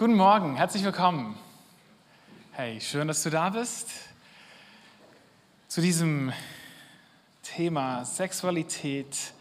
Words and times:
Guten 0.00 0.14
Morgen, 0.14 0.56
herzlich 0.56 0.82
willkommen. 0.82 1.36
Hey, 2.52 2.80
schön, 2.80 3.06
dass 3.06 3.22
du 3.22 3.28
da 3.28 3.50
bist. 3.50 3.90
Zu 5.68 5.82
diesem 5.82 6.32
Thema 7.42 8.06
Sexualität 8.06 9.34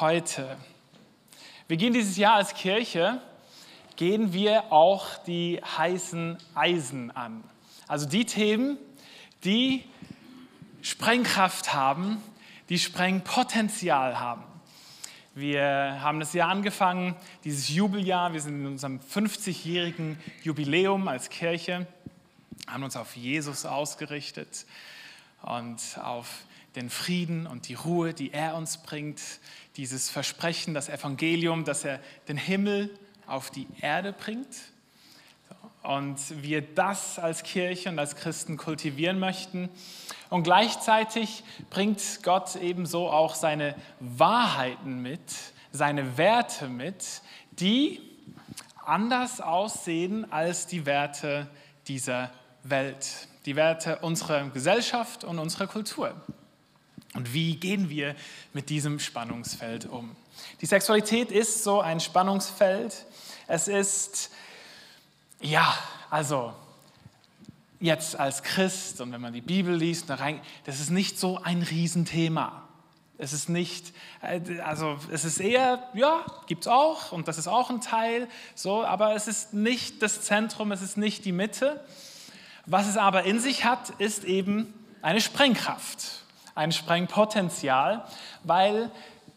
heute. 0.00 0.56
Wir 1.68 1.76
gehen 1.76 1.92
dieses 1.92 2.16
Jahr 2.16 2.34
als 2.34 2.52
Kirche, 2.54 3.22
gehen 3.94 4.32
wir 4.32 4.72
auch 4.72 5.06
die 5.18 5.60
heißen 5.62 6.36
Eisen 6.56 7.12
an. 7.12 7.44
Also 7.86 8.08
die 8.08 8.26
Themen, 8.26 8.78
die 9.44 9.84
Sprengkraft 10.80 11.74
haben, 11.74 12.20
die 12.70 12.80
Sprengpotenzial 12.80 14.18
haben. 14.18 14.42
Wir 15.34 15.98
haben 16.02 16.20
das 16.20 16.34
Jahr 16.34 16.50
angefangen, 16.50 17.16
dieses 17.44 17.70
Jubeljahr. 17.70 18.34
Wir 18.34 18.40
sind 18.42 18.60
in 18.60 18.66
unserem 18.66 19.00
50-jährigen 19.00 20.18
Jubiläum 20.42 21.08
als 21.08 21.30
Kirche, 21.30 21.86
haben 22.66 22.82
uns 22.82 22.96
auf 22.96 23.16
Jesus 23.16 23.64
ausgerichtet 23.64 24.66
und 25.40 25.80
auf 26.02 26.44
den 26.76 26.90
Frieden 26.90 27.46
und 27.46 27.68
die 27.68 27.74
Ruhe, 27.74 28.12
die 28.12 28.34
er 28.34 28.56
uns 28.56 28.82
bringt. 28.82 29.22
Dieses 29.78 30.10
Versprechen, 30.10 30.74
das 30.74 30.90
Evangelium, 30.90 31.64
dass 31.64 31.86
er 31.86 31.98
den 32.28 32.36
Himmel 32.36 32.90
auf 33.26 33.50
die 33.50 33.66
Erde 33.80 34.12
bringt. 34.12 34.54
Und 35.82 36.42
wir 36.42 36.62
das 36.62 37.18
als 37.18 37.42
Kirche 37.42 37.88
und 37.88 37.98
als 37.98 38.16
Christen 38.16 38.56
kultivieren 38.56 39.18
möchten. 39.18 39.68
Und 40.30 40.44
gleichzeitig 40.44 41.42
bringt 41.70 42.22
Gott 42.22 42.56
ebenso 42.56 43.10
auch 43.10 43.34
seine 43.34 43.74
Wahrheiten 43.98 45.02
mit, 45.02 45.20
seine 45.72 46.16
Werte 46.16 46.68
mit, 46.68 47.22
die 47.52 48.00
anders 48.84 49.40
aussehen 49.40 50.30
als 50.32 50.66
die 50.66 50.86
Werte 50.86 51.48
dieser 51.88 52.30
Welt, 52.62 53.28
die 53.46 53.56
Werte 53.56 53.98
unserer 53.98 54.48
Gesellschaft 54.50 55.24
und 55.24 55.38
unserer 55.38 55.66
Kultur. 55.66 56.14
Und 57.14 57.34
wie 57.34 57.56
gehen 57.56 57.90
wir 57.90 58.14
mit 58.52 58.70
diesem 58.70 58.98
Spannungsfeld 58.98 59.86
um? 59.86 60.16
Die 60.60 60.66
Sexualität 60.66 61.30
ist 61.30 61.62
so 61.62 61.80
ein 61.80 62.00
Spannungsfeld. 62.00 63.04
Es 63.46 63.68
ist, 63.68 64.30
ja, 65.42 65.76
also 66.10 66.54
jetzt 67.80 68.18
als 68.18 68.42
Christ 68.42 69.00
und 69.00 69.12
wenn 69.12 69.20
man 69.20 69.32
die 69.32 69.40
Bibel 69.40 69.74
liest, 69.74 70.08
das 70.08 70.80
ist 70.80 70.90
nicht 70.90 71.18
so 71.18 71.38
ein 71.42 71.62
Riesenthema. 71.62 72.62
Es 73.18 73.32
ist 73.32 73.48
nicht, 73.48 73.92
äh, 74.22 74.60
also 74.60 74.96
es 75.10 75.24
ist 75.24 75.38
eher, 75.38 75.88
ja, 75.94 76.24
gibt 76.46 76.62
es 76.62 76.68
auch 76.68 77.12
und 77.12 77.28
das 77.28 77.38
ist 77.38 77.46
auch 77.46 77.70
ein 77.70 77.80
Teil, 77.80 78.28
so, 78.54 78.84
aber 78.84 79.14
es 79.14 79.28
ist 79.28 79.52
nicht 79.52 80.02
das 80.02 80.22
Zentrum, 80.22 80.72
es 80.72 80.82
ist 80.82 80.96
nicht 80.96 81.24
die 81.24 81.32
Mitte. 81.32 81.84
Was 82.66 82.88
es 82.88 82.96
aber 82.96 83.24
in 83.24 83.38
sich 83.38 83.64
hat, 83.64 83.90
ist 83.98 84.24
eben 84.24 84.72
eine 85.02 85.20
Sprengkraft, 85.20 86.24
ein 86.54 86.72
Sprengpotenzial, 86.72 88.04
weil 88.44 88.90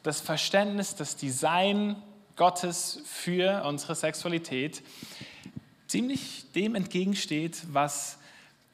das 0.03 0.21
Verständnis, 0.21 0.95
das 0.95 1.15
Design 1.15 1.95
Gottes 2.35 3.01
für 3.05 3.63
unsere 3.65 3.95
Sexualität 3.95 4.83
ziemlich 5.87 6.45
dem 6.53 6.75
entgegensteht, 6.75 7.63
was 7.71 8.17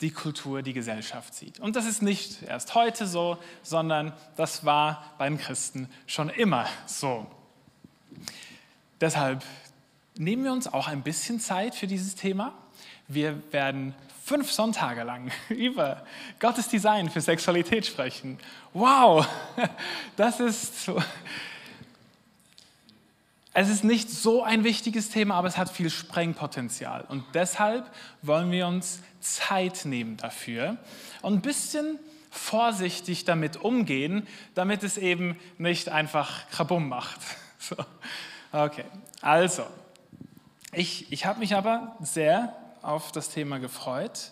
die 0.02 0.12
Kultur, 0.12 0.62
die 0.64 0.74
Gesellschaft 0.74 1.34
sieht. 1.36 1.60
Und 1.60 1.76
das 1.76 1.86
ist 1.86 2.02
nicht 2.02 2.44
erst 2.44 2.74
heute 2.74 3.06
so, 3.06 3.38
sondern 3.62 4.14
das 4.36 4.66
war 4.66 5.14
bei 5.18 5.30
den 5.30 5.38
Christen 5.38 5.88
schon 6.08 6.30
immer 6.30 6.68
so. 6.88 7.28
Deshalb 9.00 9.44
nehmen 10.18 10.44
wir 10.44 10.52
uns 10.52 10.68
auch 10.68 10.88
ein 10.88 11.04
bisschen 11.04 11.40
Zeit 11.40 11.76
für 11.76 11.88
dieses 11.88 12.16
Thema. 12.16 12.54
Wir 13.08 13.42
werden 13.52 13.94
fünf 14.24 14.52
Sonntage 14.52 15.04
lang 15.04 15.32
über 15.50 16.04
Gottes 16.40 16.68
Design 16.68 17.10
für 17.10 17.22
Sexualität 17.22 17.86
sprechen. 17.86 18.40
Wow, 18.74 19.28
das 20.16 20.40
ist 20.40 20.86
so, 20.86 21.02
es 23.54 23.70
ist 23.70 23.84
nicht 23.84 24.10
so 24.10 24.44
ein 24.44 24.64
wichtiges 24.64 25.10
Thema, 25.10 25.36
aber 25.36 25.48
es 25.48 25.58
hat 25.58 25.70
viel 25.70 25.90
Sprengpotenzial. 25.90 27.06
Und 27.10 27.24
deshalb 27.34 27.90
wollen 28.22 28.52
wir 28.52 28.68
uns 28.68 29.02
Zeit 29.20 29.86
nehmen 29.86 30.18
dafür 30.18 30.78
und 31.22 31.34
ein 31.34 31.42
bisschen 31.42 32.00
vorsichtig 32.30 33.26
damit 33.26 33.58
umgehen, 33.58 34.26
damit 34.56 34.84
es 34.84 34.98
eben 34.98 35.38
nicht 35.58 35.90
einfach 35.90 36.50
Krabum 36.50 36.90
macht. 36.90 37.20
So. 37.64 37.76
Okay, 38.52 38.86
also, 39.22 39.68
ich, 40.74 41.12
ich 41.12 41.28
habe 41.28 41.38
mich 41.38 41.54
aber 41.54 41.96
sehr 42.02 42.56
auf 42.82 43.12
das 43.12 43.30
Thema 43.30 43.60
gefreut. 43.60 44.32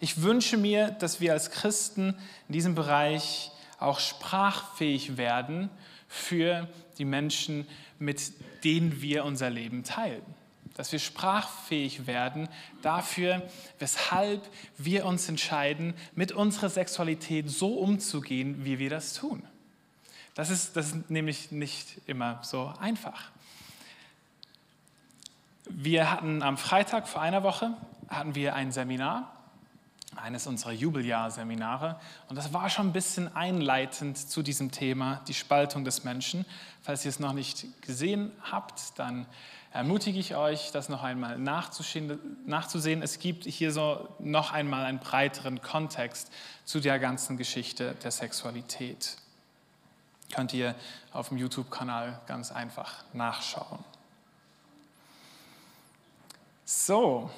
Ich 0.00 0.20
wünsche 0.20 0.58
mir, 0.58 0.90
dass 0.90 1.22
wir 1.22 1.32
als 1.32 1.50
Christen 1.50 2.14
in 2.48 2.52
diesem 2.52 2.74
Bereich 2.74 3.50
auch 3.78 4.00
sprachfähig 4.00 5.16
werden 5.16 5.70
für 6.08 6.68
die 6.98 7.04
Menschen, 7.04 7.66
mit 7.98 8.32
denen 8.64 9.00
wir 9.00 9.24
unser 9.24 9.50
Leben 9.50 9.84
teilen. 9.84 10.22
Dass 10.74 10.92
wir 10.92 10.98
sprachfähig 10.98 12.06
werden 12.06 12.48
dafür, 12.82 13.42
weshalb 13.78 14.48
wir 14.76 15.04
uns 15.06 15.28
entscheiden, 15.28 15.94
mit 16.14 16.32
unserer 16.32 16.68
Sexualität 16.68 17.50
so 17.50 17.74
umzugehen, 17.74 18.64
wie 18.64 18.78
wir 18.78 18.90
das 18.90 19.14
tun. 19.14 19.42
Das 20.34 20.50
ist, 20.50 20.76
das 20.76 20.92
ist 20.92 21.10
nämlich 21.10 21.50
nicht 21.50 22.00
immer 22.06 22.40
so 22.42 22.72
einfach. 22.80 23.30
Wir 25.68 26.10
hatten 26.10 26.42
am 26.42 26.56
Freitag 26.56 27.08
vor 27.08 27.20
einer 27.20 27.42
Woche 27.42 27.76
hatten 28.08 28.34
wir 28.34 28.54
ein 28.54 28.72
Seminar 28.72 29.37
eines 30.20 30.46
unserer 30.46 30.72
Jubeljahrseminare. 30.72 31.98
Und 32.28 32.36
das 32.36 32.52
war 32.52 32.68
schon 32.70 32.88
ein 32.88 32.92
bisschen 32.92 33.34
einleitend 33.34 34.18
zu 34.18 34.42
diesem 34.42 34.70
Thema, 34.70 35.22
die 35.28 35.34
Spaltung 35.34 35.84
des 35.84 36.04
Menschen. 36.04 36.44
Falls 36.82 37.04
ihr 37.04 37.10
es 37.10 37.20
noch 37.20 37.32
nicht 37.32 37.66
gesehen 37.82 38.32
habt, 38.42 38.98
dann 38.98 39.26
ermutige 39.72 40.18
ich 40.18 40.34
euch, 40.34 40.70
das 40.72 40.88
noch 40.88 41.02
einmal 41.02 41.38
nachzusehen. 41.38 43.02
Es 43.02 43.18
gibt 43.18 43.44
hier 43.44 43.72
so 43.72 44.08
noch 44.18 44.52
einmal 44.52 44.86
einen 44.86 44.98
breiteren 44.98 45.60
Kontext 45.60 46.32
zu 46.64 46.80
der 46.80 46.98
ganzen 46.98 47.36
Geschichte 47.36 47.94
der 48.02 48.10
Sexualität. 48.10 49.16
Könnt 50.32 50.52
ihr 50.52 50.74
auf 51.12 51.28
dem 51.28 51.38
YouTube-Kanal 51.38 52.20
ganz 52.26 52.52
einfach 52.52 53.04
nachschauen. 53.12 53.84
So, 56.64 57.30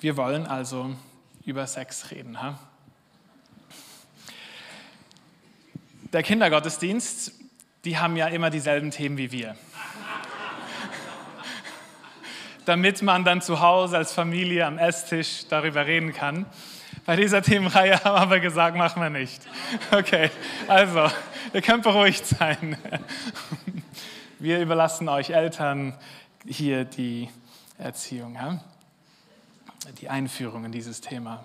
wir 0.00 0.16
wollen 0.16 0.46
also 0.46 0.96
über 1.44 1.66
Sex 1.66 2.10
reden. 2.10 2.40
Ha? 2.40 2.58
Der 6.12 6.22
Kindergottesdienst, 6.22 7.32
die 7.84 7.98
haben 7.98 8.16
ja 8.16 8.26
immer 8.26 8.50
dieselben 8.50 8.90
Themen 8.90 9.16
wie 9.16 9.32
wir. 9.32 9.56
Damit 12.64 13.02
man 13.02 13.24
dann 13.24 13.40
zu 13.40 13.60
Hause 13.60 13.96
als 13.96 14.12
Familie 14.12 14.66
am 14.66 14.78
Esstisch 14.78 15.46
darüber 15.48 15.86
reden 15.86 16.12
kann. 16.12 16.46
Bei 17.06 17.16
dieser 17.16 17.42
Themenreihe 17.42 17.94
haben 18.04 18.30
wir 18.30 18.40
gesagt, 18.40 18.76
machen 18.76 19.02
wir 19.02 19.10
nicht. 19.10 19.42
Okay, 19.90 20.30
also, 20.68 21.10
ihr 21.52 21.62
könnt 21.62 21.82
beruhigt 21.82 22.26
sein. 22.26 22.76
Wir 24.38 24.60
überlassen 24.60 25.08
euch 25.08 25.30
Eltern 25.30 25.96
hier 26.46 26.84
die 26.84 27.28
Erziehung. 27.78 28.34
Ja? 28.34 28.60
Die 30.00 30.08
Einführung 30.08 30.64
in 30.64 30.72
dieses 30.72 31.00
Thema. 31.00 31.44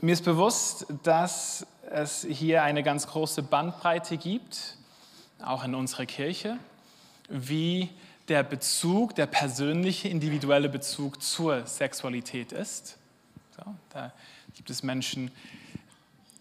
Mir 0.00 0.12
ist 0.12 0.24
bewusst, 0.24 0.86
dass 1.02 1.66
es 1.90 2.24
hier 2.28 2.62
eine 2.62 2.82
ganz 2.82 3.06
große 3.06 3.42
Bandbreite 3.42 4.16
gibt, 4.16 4.76
auch 5.42 5.64
in 5.64 5.74
unserer 5.74 6.06
Kirche, 6.06 6.58
wie 7.28 7.90
der 8.28 8.42
Bezug, 8.42 9.14
der 9.14 9.26
persönliche, 9.26 10.08
individuelle 10.08 10.68
Bezug 10.68 11.22
zur 11.22 11.66
Sexualität 11.66 12.52
ist. 12.52 12.98
So, 13.56 13.74
da 13.90 14.12
gibt 14.54 14.70
es 14.70 14.82
Menschen, 14.82 15.30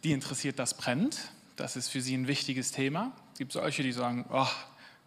die 0.04 0.12
interessiert 0.12 0.60
das 0.60 0.76
brennt. 0.76 1.32
Das 1.56 1.76
ist 1.76 1.90
für 1.90 2.02
sie 2.02 2.16
ein 2.16 2.28
wichtiges 2.28 2.72
Thema. 2.72 3.12
Es 3.34 3.40
gibt 3.40 3.54
solche, 3.54 3.82
die 3.82 3.92
sagen, 3.92 4.26
oh, 4.32 4.48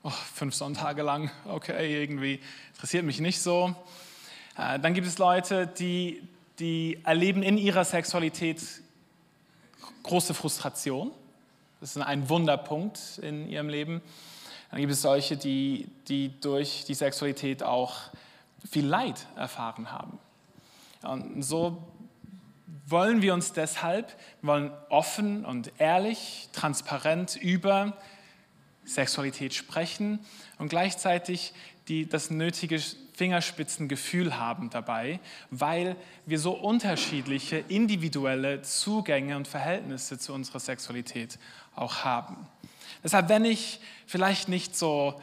oh, 0.02 0.10
fünf 0.10 0.54
Sonntage 0.54 1.02
lang, 1.02 1.30
okay, 1.46 2.02
irgendwie 2.02 2.40
interessiert 2.74 3.04
mich 3.04 3.20
nicht 3.20 3.40
so. 3.40 3.74
Äh, 4.56 4.78
dann 4.78 4.94
gibt 4.94 5.06
es 5.06 5.18
Leute, 5.18 5.66
die, 5.66 6.22
die 6.58 7.00
erleben 7.04 7.42
in 7.42 7.58
ihrer 7.58 7.84
Sexualität 7.84 8.60
große 10.02 10.34
Frustration. 10.34 11.10
Das 11.80 11.96
ist 11.96 12.02
ein 12.02 12.28
Wunderpunkt 12.28 13.18
in 13.22 13.48
ihrem 13.48 13.68
Leben. 13.68 14.02
Dann 14.70 14.80
gibt 14.80 14.92
es 14.92 15.02
solche, 15.02 15.36
die, 15.36 15.88
die 16.08 16.40
durch 16.40 16.84
die 16.86 16.94
Sexualität 16.94 17.62
auch 17.62 17.96
viel 18.70 18.86
Leid 18.86 19.26
erfahren 19.36 19.90
haben. 19.90 20.18
Und 21.02 21.42
so 21.42 21.82
wollen 22.86 23.22
wir 23.22 23.34
uns 23.34 23.52
deshalb, 23.52 24.14
wollen 24.42 24.70
offen 24.90 25.44
und 25.44 25.72
ehrlich, 25.78 26.48
transparent 26.52 27.36
über 27.36 27.96
Sexualität 28.94 29.54
sprechen 29.54 30.18
und 30.58 30.68
gleichzeitig 30.68 31.52
die, 31.88 32.08
das 32.08 32.30
nötige 32.30 32.80
Fingerspitzengefühl 33.14 34.38
haben 34.38 34.70
dabei, 34.70 35.20
weil 35.50 35.96
wir 36.26 36.38
so 36.38 36.52
unterschiedliche 36.52 37.58
individuelle 37.68 38.62
Zugänge 38.62 39.36
und 39.36 39.46
Verhältnisse 39.46 40.18
zu 40.18 40.32
unserer 40.32 40.60
Sexualität 40.60 41.38
auch 41.74 42.04
haben. 42.04 42.46
Deshalb, 43.04 43.28
wenn 43.28 43.44
ich 43.44 43.80
vielleicht 44.06 44.48
nicht 44.48 44.76
so 44.76 45.20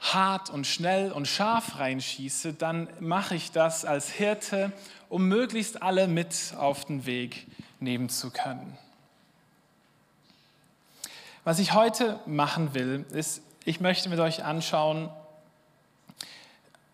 hart 0.00 0.50
und 0.50 0.66
schnell 0.66 1.12
und 1.12 1.26
scharf 1.26 1.78
reinschieße, 1.78 2.54
dann 2.54 2.88
mache 3.00 3.34
ich 3.34 3.50
das 3.50 3.84
als 3.84 4.10
Hirte, 4.10 4.72
um 5.08 5.26
möglichst 5.28 5.82
alle 5.82 6.08
mit 6.08 6.54
auf 6.56 6.84
den 6.84 7.04
Weg 7.04 7.46
nehmen 7.80 8.08
zu 8.08 8.30
können. 8.30 8.78
Was 11.48 11.60
ich 11.60 11.72
heute 11.72 12.20
machen 12.26 12.74
will, 12.74 13.06
ist, 13.10 13.40
ich 13.64 13.80
möchte 13.80 14.10
mit 14.10 14.18
euch 14.18 14.44
anschauen, 14.44 15.08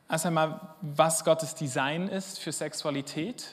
erst 0.08 0.26
einmal, 0.26 0.60
was 0.80 1.24
Gottes 1.24 1.56
Design 1.56 2.06
ist 2.06 2.38
für 2.38 2.52
Sexualität. 2.52 3.48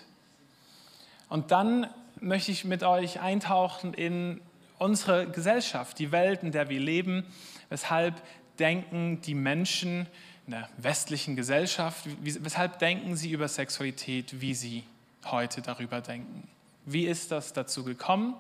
Und 1.28 1.50
dann 1.50 1.88
möchte 2.20 2.52
ich 2.52 2.66
mit 2.66 2.84
euch 2.84 3.20
eintauchen 3.20 3.96
in 3.96 4.42
unsere 4.78 5.28
Gesellschaft, 5.28 5.98
die 5.98 6.12
Welt, 6.12 6.44
in 6.44 6.52
der 6.52 6.70
wir 6.70 6.80
leben, 6.80 7.26
weshalb 7.70 8.22
denken 8.60 9.22
die 9.22 9.34
Menschen 9.34 10.06
in 10.46 10.52
der 10.52 10.70
westlichen 10.78 11.36
Gesellschaft, 11.36 12.06
weshalb 12.22 12.78
denken 12.78 13.16
sie 13.16 13.32
über 13.32 13.48
Sexualität, 13.48 14.40
wie 14.40 14.54
sie 14.54 14.84
heute 15.26 15.64
darüber 15.64 16.00
denken. 16.00 16.48
Wie 16.86 17.08
ist 17.08 17.32
das 17.32 17.54
dazu 17.54 17.84
gekommen? 17.84 18.36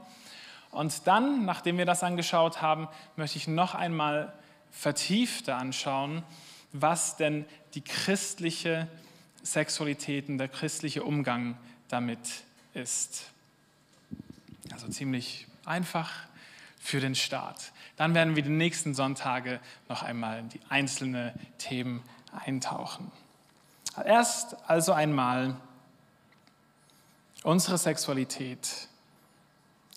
Und 0.71 1.05
dann, 1.05 1.45
nachdem 1.45 1.77
wir 1.77 1.85
das 1.85 2.03
angeschaut 2.03 2.61
haben, 2.61 2.87
möchte 3.15 3.37
ich 3.37 3.47
noch 3.47 3.75
einmal 3.75 4.33
vertiefter 4.71 5.57
anschauen, 5.57 6.23
was 6.71 7.17
denn 7.17 7.45
die 7.73 7.81
christliche 7.81 8.87
Sexualität 9.43 10.29
und 10.29 10.37
der 10.37 10.47
christliche 10.47 11.03
Umgang 11.03 11.57
damit 11.89 12.43
ist. 12.73 13.25
Also 14.71 14.87
ziemlich 14.87 15.47
einfach 15.65 16.09
für 16.79 16.99
den 16.99 17.15
Start. 17.15 17.71
Dann 17.97 18.15
werden 18.15 18.35
wir 18.35 18.43
die 18.43 18.49
nächsten 18.49 18.95
Sonntage 18.95 19.59
noch 19.89 20.03
einmal 20.03 20.39
in 20.39 20.49
die 20.49 20.61
einzelnen 20.69 21.31
Themen 21.57 22.01
eintauchen. 22.31 23.11
Erst 24.03 24.55
also 24.69 24.93
einmal 24.93 25.57
unsere 27.43 27.77
Sexualität, 27.77 28.87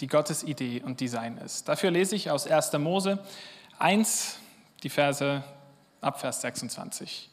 die 0.00 0.06
Gottes 0.06 0.42
Idee 0.42 0.82
und 0.84 1.00
Design 1.00 1.38
ist. 1.38 1.68
Dafür 1.68 1.90
lese 1.90 2.16
ich 2.16 2.30
aus 2.30 2.46
1. 2.46 2.72
Mose 2.74 3.18
1, 3.78 4.38
die 4.82 4.90
Verse 4.90 5.42
ab 6.00 6.20
Vers 6.20 6.40
26. 6.42 7.30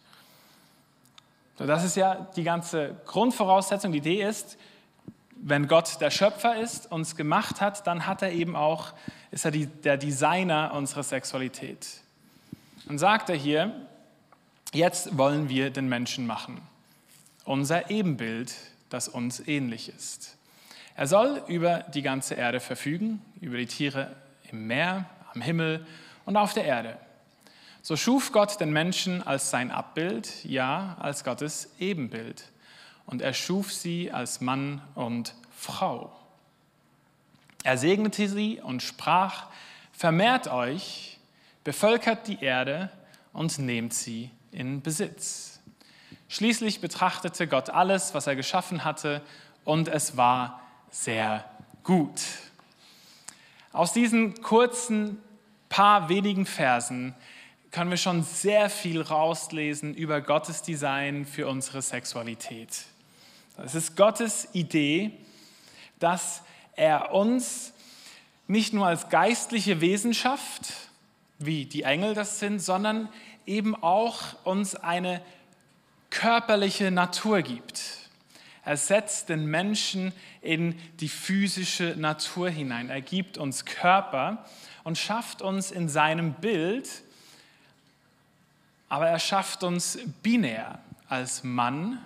das 1.58 1.84
ist 1.84 1.96
ja 1.96 2.28
die 2.36 2.44
ganze 2.44 2.96
Grundvoraussetzung. 3.06 3.92
Die 3.92 4.00
Idee 4.00 4.24
ist, 4.24 4.58
wenn 5.36 5.68
Gott 5.68 6.00
der 6.00 6.12
Schöpfer 6.12 6.56
ist, 6.56 6.92
uns 6.92 7.16
gemacht 7.16 7.62
hat, 7.62 7.86
dann 7.88 8.06
hat 8.06 8.22
er 8.22 8.32
eben 8.32 8.56
auch, 8.56 8.94
ist 9.32 9.46
er 9.46 9.52
die, 9.52 9.66
der 9.66 9.98
Designer 9.98 10.72
unserer 10.74 11.04
Sexualität. 11.04 11.88
Und 12.88 12.98
sagt 12.98 13.30
er 13.30 13.36
hier, 13.36 13.76
jetzt 14.74 15.18
wollen 15.18 15.50
wir 15.50 15.70
den 15.72 15.90
Menschen 15.90 16.26
machen, 16.26 16.62
unser 17.44 17.90
Ebenbild, 17.90 18.54
das 18.90 19.08
uns 19.08 19.40
ähnlich 19.48 19.90
ist. 19.90 20.38
Er 21.02 21.08
soll 21.08 21.42
über 21.48 21.80
die 21.80 22.04
ganze 22.04 22.36
Erde 22.36 22.60
verfügen, 22.60 23.26
über 23.40 23.58
die 23.58 23.66
Tiere 23.66 24.16
im 24.52 24.68
Meer, 24.68 25.10
am 25.34 25.42
Himmel 25.42 25.84
und 26.26 26.38
auf 26.38 26.54
der 26.54 26.66
Erde. 26.66 26.96
So 27.82 27.96
schuf 27.96 28.32
Gott 28.32 28.60
den 28.60 28.72
Menschen 28.72 29.26
als 29.26 29.50
sein 29.50 29.72
Abbild, 29.72 30.46
ja, 30.46 30.96
als 31.00 31.24
Gottes 31.24 31.74
Ebenbild. 31.80 32.44
Und 33.08 33.24
er 33.24 33.34
schuf 33.34 33.74
sie 33.74 34.12
als 34.12 34.42
Mann 34.42 34.80
und 34.94 35.34
Frau. 35.58 36.16
Er 37.64 37.80
segnete 37.80 38.30
sie 38.30 38.62
und 38.62 38.84
sprach, 38.84 39.48
vermehrt 39.94 40.50
euch, 40.50 41.18
bevölkert 41.64 42.28
die 42.28 42.44
Erde 42.44 42.92
und 43.34 43.58
nehmt 43.58 43.96
sie 43.96 44.30
in 44.52 44.84
Besitz. 44.84 45.62
Schließlich 46.30 46.80
betrachtete 46.80 47.48
Gott 47.48 47.72
alles, 47.72 48.14
was 48.14 48.28
er 48.28 48.36
geschaffen 48.36 48.84
hatte, 48.84 49.24
und 49.66 49.88
es 49.88 50.16
war 50.16 50.62
sehr 50.92 51.46
gut. 51.84 52.22
Aus 53.72 53.94
diesen 53.94 54.42
kurzen 54.42 55.18
paar 55.70 56.10
wenigen 56.10 56.46
Versen 56.46 57.16
können 57.72 57.90
wir 57.90 57.98
schon 57.98 58.24
sehr 58.24 58.70
viel 58.70 59.02
rauslesen 59.02 59.96
über 59.96 60.20
Gottes 60.20 60.62
Design 60.62 61.26
für 61.26 61.48
unsere 61.48 61.82
Sexualität. 61.82 62.84
Es 63.58 63.76
ist 63.76 63.96
Gottes 63.96 64.50
Idee, 64.52 65.12
dass 66.00 66.44
er 66.76 67.14
uns 67.14 67.74
nicht 68.48 68.74
nur 68.74 68.88
als 68.88 69.08
geistliche 69.08 69.80
Wesenschaft, 69.80 70.74
wie 71.40 71.66
die 71.66 71.84
Engel 71.84 72.14
das 72.14 72.40
sind, 72.40 72.60
sondern 72.60 73.08
eben 73.46 73.82
auch 73.82 74.20
uns 74.44 74.76
eine 74.76 75.22
körperliche 76.10 76.92
Natur 76.92 77.42
gibt. 77.42 78.01
Er 78.64 78.78
setzt 78.78 79.30
den 79.30 79.46
Menschen 79.46 80.14
in 80.42 80.80
die 81.00 81.10
physische 81.10 81.96
Natur 81.98 82.50
hinein. 82.50 82.90
Er 82.90 83.02
gibt 83.02 83.38
uns 83.38 83.66
Körper 83.66 84.46
und 84.84 84.98
schafft 84.98 85.42
uns 85.42 85.72
in 85.72 85.90
seinem 85.90 86.34
Bild 86.34 86.88
aber 88.92 89.08
er 89.08 89.20
schafft 89.20 89.64
uns 89.64 89.98
binär 90.22 90.78
als 91.08 91.46
Mann 91.46 91.98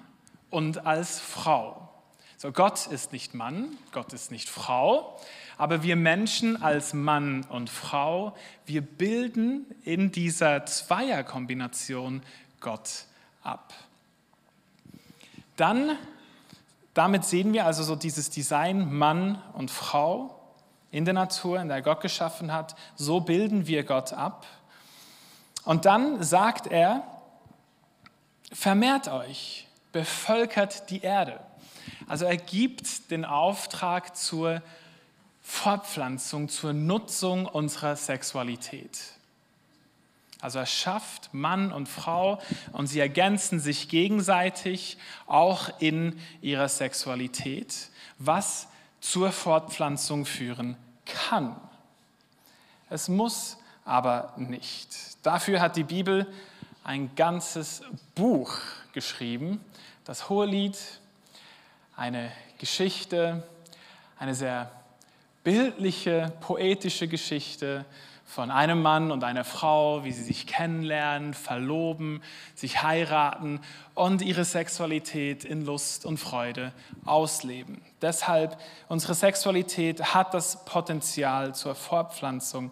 und 0.51 0.85
als 0.85 1.19
Frau. 1.19 1.89
So, 2.37 2.51
Gott 2.51 2.85
ist 2.85 3.11
nicht 3.11 3.33
Mann, 3.33 3.75
Gott 3.91 4.13
ist 4.13 4.29
nicht 4.29 4.47
Frau, 4.47 5.19
aber 5.57 5.81
wir 5.81 5.95
Menschen 5.95 6.61
als 6.61 6.93
Mann 6.93 7.43
und 7.49 7.71
Frau, 7.71 8.37
wir 8.67 8.83
bilden 8.83 9.65
in 9.83 10.11
dieser 10.11 10.67
Zweierkombination 10.67 12.21
Gott 12.59 13.05
ab. 13.41 13.73
Dann, 15.55 15.97
damit 16.95 17.25
sehen 17.25 17.53
wir 17.53 17.65
also 17.65 17.83
so 17.83 17.95
dieses 17.95 18.29
Design 18.29 18.91
Mann 18.91 19.41
und 19.53 19.69
Frau 19.69 20.39
in 20.91 21.03
der 21.03 21.13
Natur, 21.13 21.59
in 21.59 21.67
der 21.67 21.81
Gott 21.81 21.99
geschaffen 21.99 22.53
hat. 22.53 22.75
So 22.95 23.19
bilden 23.19 23.67
wir 23.67 23.83
Gott 23.83 24.13
ab. 24.13 24.47
Und 25.65 25.83
dann 25.83 26.23
sagt 26.23 26.67
er, 26.67 27.03
vermehrt 28.51 29.09
euch, 29.09 29.67
bevölkert 29.91 30.89
die 30.89 31.01
Erde. 31.01 31.41
Also 32.07 32.23
er 32.23 32.37
gibt 32.37 33.11
den 33.11 33.25
Auftrag 33.25 34.15
zur 34.15 34.61
Fortpflanzung, 35.41 36.47
zur 36.47 36.71
Nutzung 36.71 37.45
unserer 37.45 37.97
Sexualität. 37.97 39.14
Also 40.41 40.59
er 40.59 40.65
schafft 40.65 41.33
Mann 41.33 41.71
und 41.71 41.87
Frau 41.87 42.39
und 42.71 42.87
sie 42.87 42.99
ergänzen 42.99 43.59
sich 43.59 43.89
gegenseitig 43.89 44.97
auch 45.27 45.69
in 45.79 46.19
ihrer 46.41 46.69
Sexualität, 46.69 47.89
was 48.17 48.67
zur 48.99 49.31
Fortpflanzung 49.31 50.25
führen 50.25 50.77
kann. 51.05 51.55
Es 52.89 53.07
muss 53.07 53.57
aber 53.85 54.33
nicht. 54.37 54.89
Dafür 55.23 55.61
hat 55.61 55.75
die 55.75 55.83
Bibel 55.83 56.27
ein 56.83 57.15
ganzes 57.15 57.81
Buch 58.13 58.57
geschrieben, 58.93 59.59
das 60.03 60.29
Hohelied, 60.29 60.77
eine 61.95 62.31
Geschichte, 62.59 63.43
eine 64.19 64.35
sehr 64.35 64.71
bildliche, 65.43 66.33
poetische 66.41 67.07
Geschichte 67.07 67.85
von 68.25 68.51
einem 68.51 68.81
Mann 68.81 69.11
und 69.11 69.23
einer 69.23 69.43
Frau, 69.43 70.03
wie 70.03 70.11
sie 70.11 70.23
sich 70.23 70.47
kennenlernen, 70.47 71.33
verloben, 71.33 72.21
sich 72.55 72.81
heiraten 72.81 73.59
und 73.93 74.21
ihre 74.21 74.43
Sexualität 74.43 75.45
in 75.45 75.63
Lust 75.65 76.05
und 76.05 76.17
Freude 76.17 76.73
ausleben. 77.05 77.81
Deshalb, 78.01 78.57
unsere 78.89 79.13
Sexualität 79.13 80.13
hat 80.15 80.33
das 80.33 80.65
Potenzial 80.65 81.55
zur 81.55 81.75
Fortpflanzung 81.75 82.71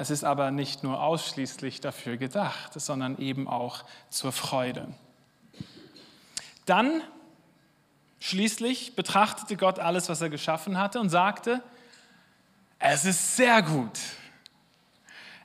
es 0.00 0.08
ist 0.08 0.24
aber 0.24 0.50
nicht 0.50 0.82
nur 0.82 1.02
ausschließlich 1.02 1.82
dafür 1.82 2.16
gedacht, 2.16 2.72
sondern 2.80 3.18
eben 3.18 3.46
auch 3.46 3.84
zur 4.08 4.32
Freude. 4.32 4.88
Dann 6.64 7.02
schließlich 8.18 8.94
betrachtete 8.96 9.58
Gott 9.58 9.78
alles, 9.78 10.08
was 10.08 10.22
er 10.22 10.30
geschaffen 10.30 10.78
hatte 10.78 11.00
und 11.00 11.10
sagte, 11.10 11.62
es 12.78 13.04
ist 13.04 13.36
sehr 13.36 13.60
gut. 13.60 13.98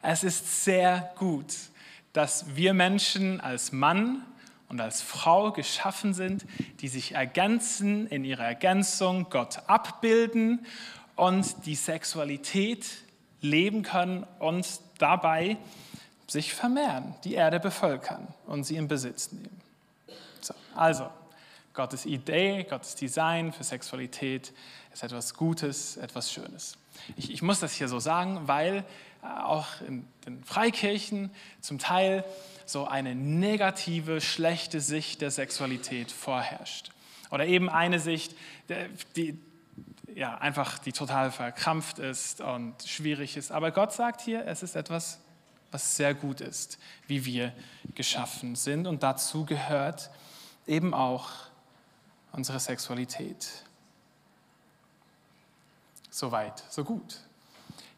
Es 0.07 0.23
ist 0.23 0.63
sehr 0.63 1.11
gut, 1.17 1.51
dass 2.13 2.55
wir 2.55 2.75
Menschen 2.75 3.41
als 3.41 3.71
Mann 3.71 4.23
und 4.69 4.79
als 4.79 5.01
Frau 5.01 5.51
geschaffen 5.51 6.13
sind, 6.13 6.45
die 6.81 6.89
sich 6.89 7.13
ergänzen, 7.13 8.05
in 8.07 8.23
ihrer 8.23 8.43
Ergänzung 8.43 9.31
Gott 9.31 9.63
abbilden 9.65 10.67
und 11.15 11.65
die 11.65 11.73
Sexualität 11.73 12.85
leben 13.41 13.81
können 13.81 14.27
und 14.37 14.79
dabei 14.99 15.57
sich 16.27 16.53
vermehren, 16.53 17.15
die 17.23 17.33
Erde 17.33 17.59
bevölkern 17.59 18.27
und 18.45 18.63
sie 18.63 18.75
in 18.75 18.87
Besitz 18.87 19.31
nehmen. 19.31 19.59
So, 20.39 20.53
also, 20.75 21.09
Gottes 21.73 22.05
Idee, 22.05 22.63
Gottes 22.69 22.93
Design 22.93 23.51
für 23.51 23.63
Sexualität 23.63 24.53
ist 24.93 25.03
etwas 25.03 25.33
Gutes, 25.33 25.97
etwas 25.97 26.31
Schönes. 26.31 26.77
Ich, 27.17 27.31
ich 27.31 27.41
muss 27.41 27.59
das 27.59 27.73
hier 27.73 27.87
so 27.87 27.99
sagen, 27.99 28.47
weil 28.47 28.85
auch 29.25 29.81
in 29.87 30.07
den 30.25 30.43
Freikirchen 30.43 31.31
zum 31.61 31.79
Teil 31.79 32.23
so 32.65 32.87
eine 32.87 33.15
negative, 33.15 34.21
schlechte 34.21 34.81
Sicht 34.81 35.21
der 35.21 35.31
Sexualität 35.31 36.11
vorherrscht. 36.11 36.91
Oder 37.31 37.45
eben 37.45 37.69
eine 37.69 37.99
Sicht, 37.99 38.35
die, 39.15 39.39
ja, 40.13 40.37
einfach 40.37 40.79
die 40.79 40.91
total 40.91 41.31
verkrampft 41.31 41.99
ist 41.99 42.41
und 42.41 42.75
schwierig 42.85 43.37
ist. 43.37 43.51
Aber 43.51 43.71
Gott 43.71 43.93
sagt 43.93 44.21
hier, 44.21 44.45
es 44.45 44.63
ist 44.63 44.75
etwas, 44.75 45.19
was 45.71 45.97
sehr 45.97 46.13
gut 46.13 46.41
ist, 46.41 46.79
wie 47.07 47.25
wir 47.25 47.53
geschaffen 47.95 48.55
sind. 48.55 48.87
Und 48.87 49.03
dazu 49.03 49.45
gehört 49.45 50.09
eben 50.67 50.93
auch 50.93 51.29
unsere 52.31 52.59
Sexualität. 52.59 53.47
Soweit, 56.09 56.63
so 56.69 56.83
gut. 56.83 57.19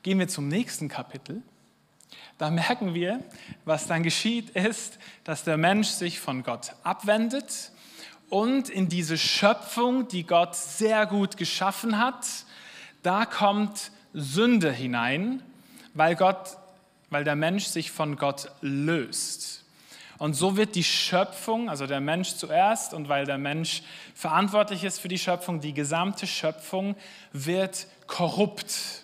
Gehen 0.08 0.20
wir 0.20 0.30
zum 0.30 0.48
nächsten 0.48 0.88
Kapitel. 0.88 1.42
Da 2.38 2.50
merken 2.50 2.94
wir, 2.94 3.20
was 3.66 3.88
dann 3.88 4.04
geschieht, 4.04 4.52
ist, 4.52 5.00
dass 5.26 5.44
der 5.44 5.58
Mensch 5.58 5.90
sich 5.90 6.22
von 6.22 6.44
Gott 6.44 6.72
abwendet 6.84 7.74
und 8.30 8.70
in 8.70 8.88
diese 8.88 9.18
Schöpfung, 9.18 10.08
die 10.08 10.24
Gott 10.24 10.56
sehr 10.56 11.08
gut 11.08 11.36
geschaffen 11.36 11.98
hat, 11.98 12.26
da 13.04 13.26
kommt 13.26 13.92
Sünde 14.14 14.72
hinein, 14.72 15.44
weil, 15.94 16.16
Gott, 16.16 16.56
weil 17.10 17.26
der 17.26 17.36
Mensch 17.36 17.66
sich 17.66 17.92
von 17.92 18.16
Gott 18.16 18.50
löst. 18.62 19.66
Und 20.20 20.36
so 20.36 20.56
wird 20.56 20.76
die 20.76 20.86
Schöpfung, 20.86 21.70
also 21.70 21.86
der 21.86 22.00
Mensch 22.00 22.36
zuerst, 22.36 22.94
und 22.94 23.10
weil 23.10 23.26
der 23.26 23.38
Mensch 23.38 23.84
verantwortlich 24.16 24.86
ist 24.86 25.00
für 25.00 25.10
die 25.10 25.20
Schöpfung, 25.20 25.60
die 25.60 25.74
gesamte 25.74 26.28
Schöpfung 26.28 26.96
wird 27.34 27.88
korrupt. 28.08 29.04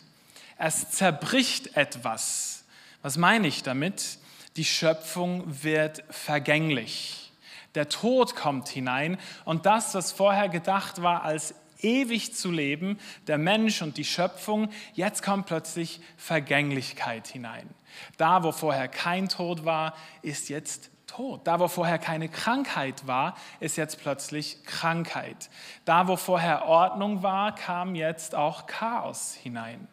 Es 0.65 0.91
zerbricht 0.91 1.75
etwas. 1.75 2.63
Was 3.01 3.17
meine 3.17 3.49
ich 3.49 3.63
damit? 3.63 4.17
Die 4.55 4.63
Schöpfung 4.63 5.43
wird 5.61 6.05
vergänglich. 6.09 7.33
Der 7.75 7.89
Tod 7.89 8.37
kommt 8.37 8.69
hinein 8.69 9.17
und 9.43 9.65
das, 9.65 9.93
was 9.93 10.13
vorher 10.13 10.47
gedacht 10.47 11.01
war 11.01 11.23
als 11.23 11.53
ewig 11.79 12.33
zu 12.33 12.49
leben, 12.49 12.97
der 13.27 13.37
Mensch 13.37 13.81
und 13.81 13.97
die 13.97 14.05
Schöpfung, 14.05 14.69
jetzt 14.93 15.21
kommt 15.21 15.47
plötzlich 15.47 15.99
Vergänglichkeit 16.15 17.27
hinein. 17.27 17.69
Da, 18.15 18.43
wo 18.43 18.53
vorher 18.53 18.87
kein 18.87 19.27
Tod 19.27 19.65
war, 19.65 19.93
ist 20.21 20.47
jetzt 20.47 20.91
Tod. 21.07 21.45
Da, 21.45 21.59
wo 21.59 21.67
vorher 21.67 21.99
keine 21.99 22.29
Krankheit 22.29 23.05
war, 23.05 23.35
ist 23.59 23.75
jetzt 23.75 23.99
plötzlich 24.01 24.63
Krankheit. 24.63 25.49
Da, 25.83 26.07
wo 26.07 26.15
vorher 26.15 26.63
Ordnung 26.67 27.21
war, 27.21 27.53
kam 27.53 27.95
jetzt 27.95 28.33
auch 28.33 28.65
Chaos 28.65 29.33
hinein. 29.33 29.89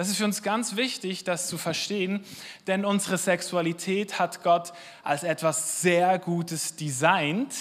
Das 0.00 0.08
ist 0.08 0.16
für 0.16 0.24
uns 0.24 0.42
ganz 0.42 0.76
wichtig, 0.76 1.24
das 1.24 1.46
zu 1.46 1.58
verstehen, 1.58 2.24
denn 2.66 2.86
unsere 2.86 3.18
Sexualität 3.18 4.18
hat 4.18 4.42
Gott 4.42 4.72
als 5.02 5.24
etwas 5.24 5.82
sehr 5.82 6.18
Gutes 6.18 6.74
designt. 6.74 7.54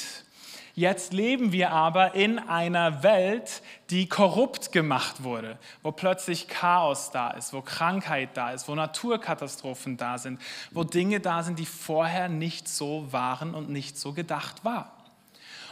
Jetzt 0.74 1.12
leben 1.12 1.52
wir 1.52 1.72
aber 1.72 2.16
in 2.16 2.40
einer 2.40 3.04
Welt, 3.04 3.62
die 3.90 4.08
korrupt 4.08 4.72
gemacht 4.72 5.22
wurde, 5.24 5.60
wo 5.84 5.92
plötzlich 5.92 6.48
Chaos 6.48 7.12
da 7.12 7.32
ist, 7.32 7.52
wo 7.52 7.62
Krankheit 7.62 8.30
da 8.38 8.54
ist, 8.54 8.70
wo 8.70 8.76
Naturkatastrophen 8.76 9.98
da 9.98 10.18
sind, 10.18 10.40
wo 10.72 10.86
Dinge 10.86 11.20
da 11.20 11.44
sind, 11.44 11.60
die 11.60 11.66
vorher 11.66 12.30
nicht 12.30 12.70
so 12.70 13.12
waren 13.12 13.54
und 13.54 13.70
nicht 13.70 13.98
so 13.98 14.14
gedacht 14.14 14.64
war. 14.64 14.96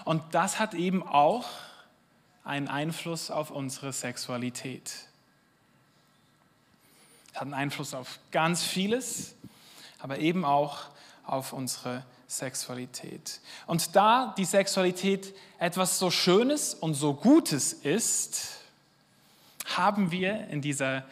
Und 0.03 0.21
das 0.31 0.59
hat 0.59 0.73
eben 0.73 1.01
auch 1.01 1.47
einen 2.43 2.67
Einfluss 2.67 3.31
auf 3.31 3.51
unsere 3.51 3.93
Sexualität 3.93 5.06
hat 7.37 7.43
einen 7.43 7.53
Einfluss 7.53 7.93
auf 7.93 8.19
ganz 8.31 8.63
vieles, 8.63 9.35
aber 9.99 10.19
eben 10.19 10.43
auch 10.43 10.79
auf 11.23 11.53
unsere 11.53 12.03
Sexualität. 12.27 13.39
Und 13.67 13.95
da 13.95 14.33
die 14.37 14.45
Sexualität 14.45 15.33
etwas 15.59 15.99
so 15.99 16.11
Schönes 16.11 16.73
und 16.73 16.93
so 16.93 17.13
Gutes 17.13 17.73
ist, 17.73 18.57
haben 19.65 20.11
wir 20.11 20.47
in 20.47 20.61
dieser 20.61 21.05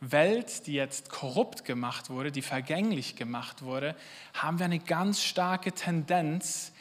Welt, 0.00 0.66
die 0.66 0.74
jetzt 0.74 1.10
korrupt 1.10 1.64
gemacht 1.64 2.10
wurde, 2.10 2.32
die 2.32 2.42
vergänglich 2.42 3.16
gemacht 3.16 3.62
wurde, 3.62 3.94
haben 4.34 4.58
wir 4.58 4.66
eine 4.66 4.78
ganz 4.78 5.22
starke 5.22 5.72
Tendenz 5.72 6.72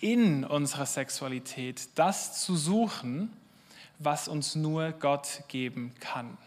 in 0.00 0.44
unserer 0.44 0.86
Sexualität, 0.86 1.88
das 1.94 2.42
zu 2.42 2.56
suchen, 2.56 3.32
was 3.98 4.28
uns 4.28 4.54
nur 4.54 4.92
Gott 4.92 5.42
geben 5.48 5.94
kann. 6.00 6.38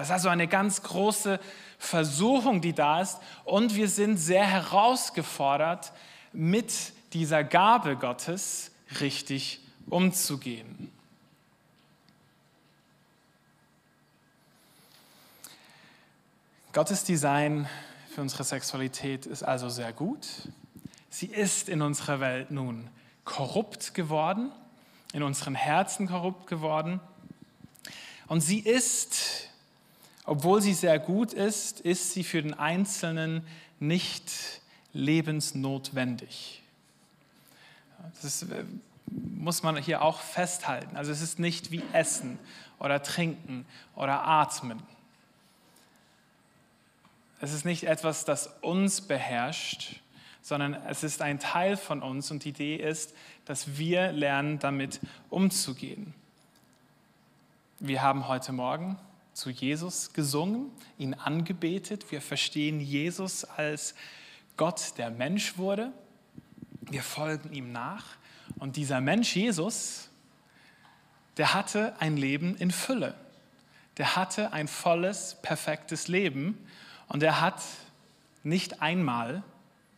Das 0.00 0.08
ist 0.08 0.12
also 0.12 0.30
eine 0.30 0.48
ganz 0.48 0.82
große 0.82 1.38
Versuchung, 1.78 2.62
die 2.62 2.72
da 2.72 3.02
ist. 3.02 3.18
Und 3.44 3.74
wir 3.74 3.86
sind 3.86 4.16
sehr 4.16 4.46
herausgefordert, 4.46 5.92
mit 6.32 6.72
dieser 7.12 7.44
Gabe 7.44 7.96
Gottes 7.96 8.70
richtig 9.02 9.60
umzugehen. 9.90 10.90
Gottes 16.72 17.04
Design 17.04 17.68
für 18.14 18.22
unsere 18.22 18.44
Sexualität 18.44 19.26
ist 19.26 19.42
also 19.42 19.68
sehr 19.68 19.92
gut. 19.92 20.26
Sie 21.10 21.26
ist 21.26 21.68
in 21.68 21.82
unserer 21.82 22.20
Welt 22.20 22.50
nun 22.50 22.88
korrupt 23.26 23.92
geworden, 23.92 24.50
in 25.12 25.22
unseren 25.22 25.54
Herzen 25.54 26.08
korrupt 26.08 26.46
geworden. 26.46 27.00
Und 28.28 28.40
sie 28.40 28.60
ist 28.60 29.49
obwohl 30.30 30.62
sie 30.62 30.74
sehr 30.74 31.00
gut 31.00 31.32
ist, 31.32 31.80
ist 31.80 32.12
sie 32.12 32.22
für 32.22 32.40
den 32.40 32.54
Einzelnen 32.54 33.44
nicht 33.80 34.30
lebensnotwendig. 34.92 36.62
Das 38.22 38.44
äh, 38.44 38.62
muss 39.06 39.64
man 39.64 39.76
hier 39.76 40.02
auch 40.02 40.20
festhalten. 40.20 40.96
Also 40.96 41.10
es 41.10 41.20
ist 41.20 41.40
nicht 41.40 41.72
wie 41.72 41.82
Essen 41.92 42.38
oder 42.78 43.02
Trinken 43.02 43.66
oder 43.96 44.24
Atmen. 44.24 44.80
Es 47.40 47.52
ist 47.52 47.64
nicht 47.64 47.82
etwas, 47.82 48.24
das 48.24 48.46
uns 48.60 49.00
beherrscht, 49.00 50.00
sondern 50.42 50.74
es 50.74 51.02
ist 51.02 51.22
ein 51.22 51.40
Teil 51.40 51.76
von 51.76 52.02
uns 52.02 52.30
und 52.30 52.44
die 52.44 52.50
Idee 52.50 52.76
ist, 52.76 53.16
dass 53.46 53.78
wir 53.78 54.12
lernen, 54.12 54.60
damit 54.60 55.00
umzugehen. 55.28 56.14
Wir 57.80 58.00
haben 58.00 58.28
heute 58.28 58.52
Morgen 58.52 58.96
zu 59.32 59.50
Jesus 59.50 60.12
gesungen, 60.12 60.70
ihn 60.98 61.14
angebetet. 61.14 62.10
Wir 62.10 62.20
verstehen 62.20 62.80
Jesus 62.80 63.44
als 63.44 63.94
Gott, 64.56 64.98
der 64.98 65.10
Mensch 65.10 65.56
wurde. 65.56 65.92
Wir 66.82 67.02
folgen 67.02 67.52
ihm 67.52 67.72
nach. 67.72 68.04
Und 68.58 68.76
dieser 68.76 69.00
Mensch 69.00 69.36
Jesus, 69.36 70.08
der 71.36 71.54
hatte 71.54 71.94
ein 72.00 72.16
Leben 72.16 72.56
in 72.56 72.70
Fülle. 72.70 73.14
Der 73.96 74.16
hatte 74.16 74.52
ein 74.52 74.68
volles, 74.68 75.36
perfektes 75.42 76.08
Leben. 76.08 76.58
Und 77.08 77.22
er 77.22 77.40
hat 77.40 77.62
nicht 78.42 78.82
einmal 78.82 79.42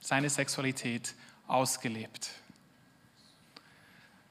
seine 0.01 0.31
Sexualität 0.31 1.15
ausgelebt. 1.47 2.31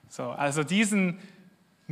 So, 0.09 0.31
also 0.31 0.63
diesen 0.63 1.19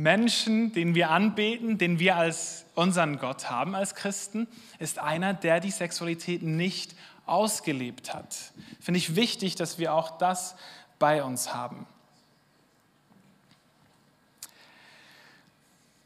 Menschen, 0.02 0.72
den 0.72 0.94
wir 0.94 1.10
anbeten, 1.10 1.76
den 1.76 1.98
wir 1.98 2.16
als 2.16 2.64
unseren 2.74 3.18
Gott 3.18 3.50
haben 3.50 3.74
als 3.74 3.94
Christen, 3.94 4.48
ist 4.78 4.98
einer, 4.98 5.34
der 5.34 5.60
die 5.60 5.70
Sexualität 5.70 6.42
nicht 6.42 6.94
ausgelebt 7.26 8.14
hat. 8.14 8.36
Finde 8.80 8.98
ich 8.98 9.14
wichtig, 9.14 9.54
dass 9.54 9.78
wir 9.78 9.94
auch 9.94 10.18
das 10.18 10.56
bei 10.98 11.22
uns 11.22 11.54
haben. 11.54 11.86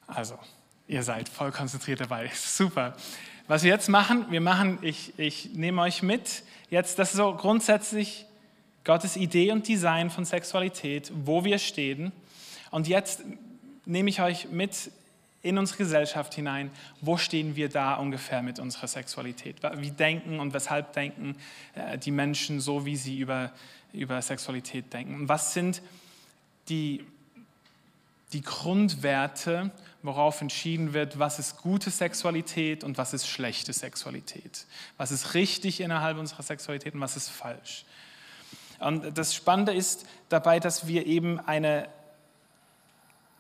Also, 0.07 0.39
ihr 0.87 1.03
seid 1.03 1.29
voll 1.29 1.53
konzentriert 1.53 2.01
dabei. 2.01 2.31
Super. 2.35 2.95
Was 3.47 3.63
wir 3.63 3.71
jetzt 3.71 3.89
machen, 3.89 4.27
wir 4.31 4.41
machen, 4.41 4.79
ich, 4.83 5.19
ich 5.19 5.51
nehme 5.55 5.83
euch 5.83 6.03
mit, 6.03 6.43
jetzt 6.71 6.99
das 6.99 7.11
ist 7.11 7.17
so 7.17 7.35
grundsätzlich 7.35 8.27
Gottes 8.85 9.17
Idee 9.17 9.53
und 9.53 9.69
Design 9.69 10.11
von 10.11 10.25
Sexualität, 10.25 11.13
wo 11.15 11.45
wir 11.45 11.59
stehen. 11.59 12.13
Und 12.71 12.89
jetzt 12.89 13.23
nehme 13.87 14.11
ich 14.11 14.21
euch 14.21 14.49
mit 14.51 14.91
in 15.43 15.59
unsere 15.59 15.79
Gesellschaft 15.79 16.35
hinein. 16.35 16.71
Wo 17.03 17.19
stehen 17.19 17.55
wir 17.55 17.69
da 17.69 17.95
ungefähr 17.97 18.43
mit 18.43 18.59
unserer 18.59 18.89
Sexualität? 18.89 19.57
Wie 19.77 19.91
denken 19.91 20.41
und 20.41 20.55
weshalb 20.55 20.95
denken 20.95 21.37
äh, 21.75 21.99
die 21.99 22.11
Menschen 22.11 22.61
so, 22.61 22.87
wie 22.87 22.97
sie 22.97 23.19
über, 23.19 23.53
über 23.93 24.21
Sexualität 24.23 24.93
denken? 24.93 25.29
Was 25.29 25.53
sind 25.53 25.83
die, 26.69 27.05
die 28.33 28.41
Grundwerte, 28.41 29.71
worauf 30.03 30.41
entschieden 30.41 30.93
wird, 30.93 31.19
was 31.19 31.39
ist 31.39 31.59
gute 31.59 31.91
Sexualität 31.91 32.85
und 32.85 32.99
was 32.99 33.15
ist 33.15 33.27
schlechte 33.27 33.73
Sexualität. 33.73 34.67
Was 34.97 35.11
ist 35.11 35.35
richtig 35.35 35.81
innerhalb 35.81 36.19
unserer 36.19 36.43
Sexualität 36.43 36.95
und 36.95 37.01
was 37.01 37.17
ist 37.17 37.31
falsch. 37.31 37.85
Und 38.81 39.17
das 39.17 39.35
Spannende 39.35 39.73
ist 39.73 40.07
dabei, 40.29 40.61
dass 40.61 40.87
wir 40.87 41.07
eben 41.07 41.41
eine, 41.41 41.89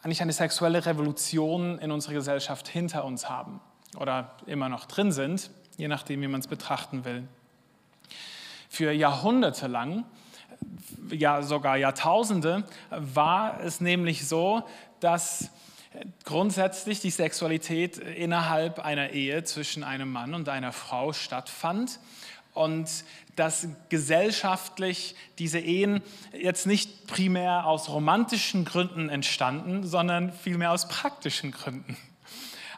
eigentlich 0.04 0.20
eine 0.20 0.34
sexuelle 0.34 0.84
Revolution 0.84 1.78
in 1.78 1.90
unserer 1.90 2.12
Gesellschaft 2.12 2.68
hinter 2.68 3.06
uns 3.06 3.30
haben 3.30 3.60
oder 3.96 4.36
immer 4.44 4.68
noch 4.68 4.84
drin 4.84 5.12
sind, 5.12 5.50
je 5.78 5.88
nachdem, 5.88 6.20
wie 6.20 6.28
man 6.28 6.40
es 6.40 6.46
betrachten 6.46 7.06
will. 7.06 7.26
Für 8.68 8.92
Jahrhunderte 8.92 9.66
lang, 9.66 10.04
ja 11.10 11.42
sogar 11.42 11.78
Jahrtausende, 11.78 12.64
war 12.90 13.60
es 13.60 13.80
nämlich 13.80 14.28
so, 14.28 14.64
dass 15.00 15.50
grundsätzlich 16.24 17.00
die 17.00 17.10
Sexualität 17.10 17.96
innerhalb 17.96 18.80
einer 18.80 19.10
Ehe 19.10 19.42
zwischen 19.44 19.84
einem 19.84 20.12
Mann 20.12 20.34
und 20.34 20.50
einer 20.50 20.72
Frau 20.72 21.14
stattfand 21.14 21.98
und 22.52 23.04
dass 23.36 23.68
gesellschaftlich 23.88 25.14
diese 25.38 25.58
Ehen 25.58 26.02
jetzt 26.32 26.66
nicht 26.66 27.06
primär 27.06 27.66
aus 27.66 27.88
romantischen 27.88 28.64
Gründen 28.64 29.08
entstanden, 29.08 29.86
sondern 29.86 30.32
vielmehr 30.32 30.72
aus 30.72 30.88
praktischen 30.88 31.50
Gründen 31.50 31.96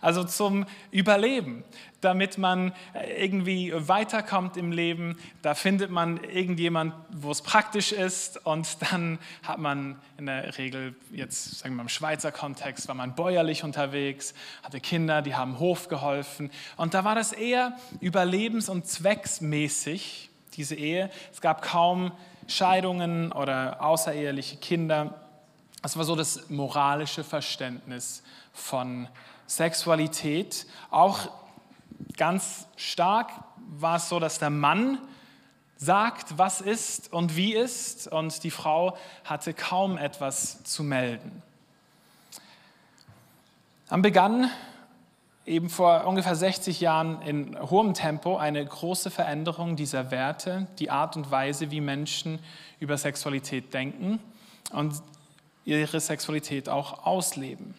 also 0.00 0.24
zum 0.24 0.66
Überleben, 0.90 1.64
damit 2.00 2.38
man 2.38 2.72
irgendwie 3.16 3.72
weiterkommt 3.74 4.56
im 4.56 4.72
Leben. 4.72 5.18
Da 5.42 5.54
findet 5.54 5.90
man 5.90 6.22
irgendjemand, 6.22 6.94
wo 7.10 7.30
es 7.30 7.42
praktisch 7.42 7.92
ist 7.92 8.44
und 8.46 8.68
dann 8.82 9.18
hat 9.42 9.58
man 9.58 10.00
in 10.18 10.26
der 10.26 10.58
Regel, 10.58 10.94
jetzt 11.10 11.58
sagen 11.58 11.74
wir 11.74 11.78
mal 11.78 11.82
im 11.82 11.88
Schweizer 11.88 12.32
Kontext, 12.32 12.88
war 12.88 12.94
man 12.94 13.14
bäuerlich 13.14 13.64
unterwegs, 13.64 14.34
hatte 14.62 14.80
Kinder, 14.80 15.22
die 15.22 15.34
haben 15.34 15.58
Hof 15.58 15.88
geholfen 15.88 16.50
und 16.76 16.94
da 16.94 17.04
war 17.04 17.14
das 17.14 17.32
eher 17.32 17.76
überlebens- 18.00 18.68
und 18.68 18.86
zwecksmäßig, 18.86 20.30
diese 20.56 20.74
Ehe. 20.74 21.10
Es 21.32 21.40
gab 21.40 21.62
kaum 21.62 22.12
Scheidungen 22.48 23.32
oder 23.32 23.82
außereheliche 23.82 24.56
Kinder. 24.56 25.14
Das 25.82 25.96
war 25.96 26.04
so 26.04 26.16
das 26.16 26.48
moralische 26.50 27.24
Verständnis 27.24 28.22
von 28.52 29.08
Sexualität. 29.46 30.66
Auch 30.90 31.30
ganz 32.16 32.66
stark 32.76 33.30
war 33.78 33.96
es 33.96 34.08
so, 34.08 34.18
dass 34.18 34.38
der 34.38 34.50
Mann 34.50 34.98
sagt, 35.76 36.38
was 36.38 36.60
ist 36.60 37.12
und 37.12 37.36
wie 37.36 37.54
ist, 37.54 38.08
und 38.08 38.42
die 38.44 38.50
Frau 38.50 38.96
hatte 39.24 39.52
kaum 39.52 39.98
etwas 39.98 40.64
zu 40.64 40.82
melden. 40.82 41.42
Dann 43.88 44.02
begann 44.02 44.50
eben 45.46 45.70
vor 45.70 46.04
ungefähr 46.06 46.34
60 46.34 46.80
Jahren 46.80 47.22
in 47.22 47.58
hohem 47.70 47.94
Tempo 47.94 48.36
eine 48.36 48.64
große 48.64 49.10
Veränderung 49.10 49.76
dieser 49.76 50.10
Werte, 50.10 50.66
die 50.78 50.90
Art 50.90 51.16
und 51.16 51.30
Weise, 51.30 51.70
wie 51.70 51.80
Menschen 51.80 52.40
über 52.80 52.98
Sexualität 52.98 53.72
denken 53.72 54.18
und 54.72 55.00
ihre 55.64 56.00
Sexualität 56.00 56.68
auch 56.68 57.06
ausleben. 57.06 57.74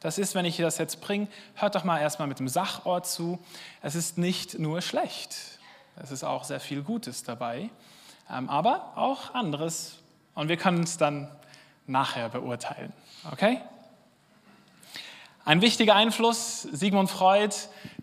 Das 0.00 0.16
ist, 0.16 0.34
wenn 0.34 0.46
ich 0.46 0.56
das 0.56 0.78
jetzt 0.78 1.02
bringe, 1.02 1.28
hört 1.54 1.74
doch 1.74 1.84
mal 1.84 2.00
erstmal 2.00 2.26
mit 2.26 2.38
dem 2.38 2.48
Sachort 2.48 3.06
zu. 3.06 3.38
Es 3.82 3.94
ist 3.94 4.16
nicht 4.16 4.58
nur 4.58 4.80
schlecht, 4.80 5.36
es 5.96 6.10
ist 6.10 6.24
auch 6.24 6.44
sehr 6.44 6.60
viel 6.60 6.82
Gutes 6.82 7.22
dabei, 7.22 7.68
ähm, 8.30 8.48
aber 8.48 8.92
auch 8.96 9.34
anderes. 9.34 9.98
Und 10.34 10.48
wir 10.48 10.56
können 10.56 10.84
es 10.84 10.96
dann 10.96 11.28
nachher 11.86 12.30
beurteilen. 12.30 12.94
Okay? 13.30 13.60
Ein 15.46 15.62
wichtiger 15.62 15.94
Einfluss, 15.94 16.62
Sigmund 16.62 17.10
Freud, 17.10 17.54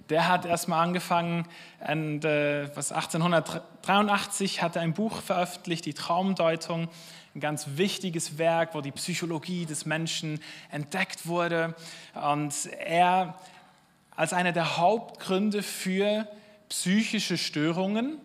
der 0.10 0.28
hat 0.28 0.46
erstmal 0.46 0.84
angefangen, 0.84 1.48
und, 1.88 2.26
äh, 2.26 2.76
was 2.76 2.92
1883 2.92 4.64
hat 4.64 4.76
er 4.76 4.82
ein 4.82 4.94
Buch 4.94 5.22
veröffentlicht, 5.22 5.86
die 5.86 5.94
Traumdeutung 5.94 6.90
ein 7.36 7.40
ganz 7.40 7.68
wichtiges 7.76 8.40
Werk, 8.40 8.74
wo 8.74 8.82
die 8.82 8.92
Psychologie 8.92 9.68
des 9.68 9.86
Menschen 9.86 10.40
entdeckt 10.72 11.28
wurde. 11.28 11.76
Und 12.16 12.54
er 12.80 13.36
als 14.16 14.34
einer 14.34 14.52
der 14.52 14.78
Hauptgründe 14.78 15.62
für 15.62 16.28
psychische 16.70 17.38
Störungen 17.38 18.18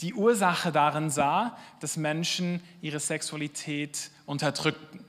die 0.00 0.14
Ursache 0.14 0.72
darin 0.72 1.10
sah, 1.10 1.56
dass 1.78 1.96
Menschen 1.96 2.60
ihre 2.82 2.98
Sexualität 2.98 4.10
unterdrückten. 4.26 5.05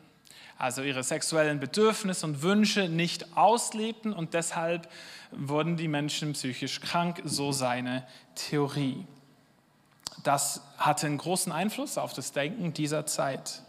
Also 0.58 0.82
ihre 0.82 1.04
sexuellen 1.04 1.60
Bedürfnisse 1.60 2.26
und 2.26 2.42
Wünsche 2.42 2.90
nicht 2.90 3.38
auslebten 3.38 4.14
und 4.14 4.34
deshalb 4.34 4.90
wurden 5.32 5.78
die 5.78 5.88
Menschen 5.88 6.34
psychisch 6.34 6.82
krank, 6.82 7.22
so 7.26 7.52
seine 7.52 8.08
Theorie 8.36 9.06
das 10.28 10.62
hatte 10.78 11.08
einen 11.08 11.18
großen 11.18 11.52
Einfluss 11.52 11.98
auf 11.98 12.14
das 12.14 12.34
Denken 12.34 12.74
dieser 12.74 13.06
Zeit. 13.06 13.62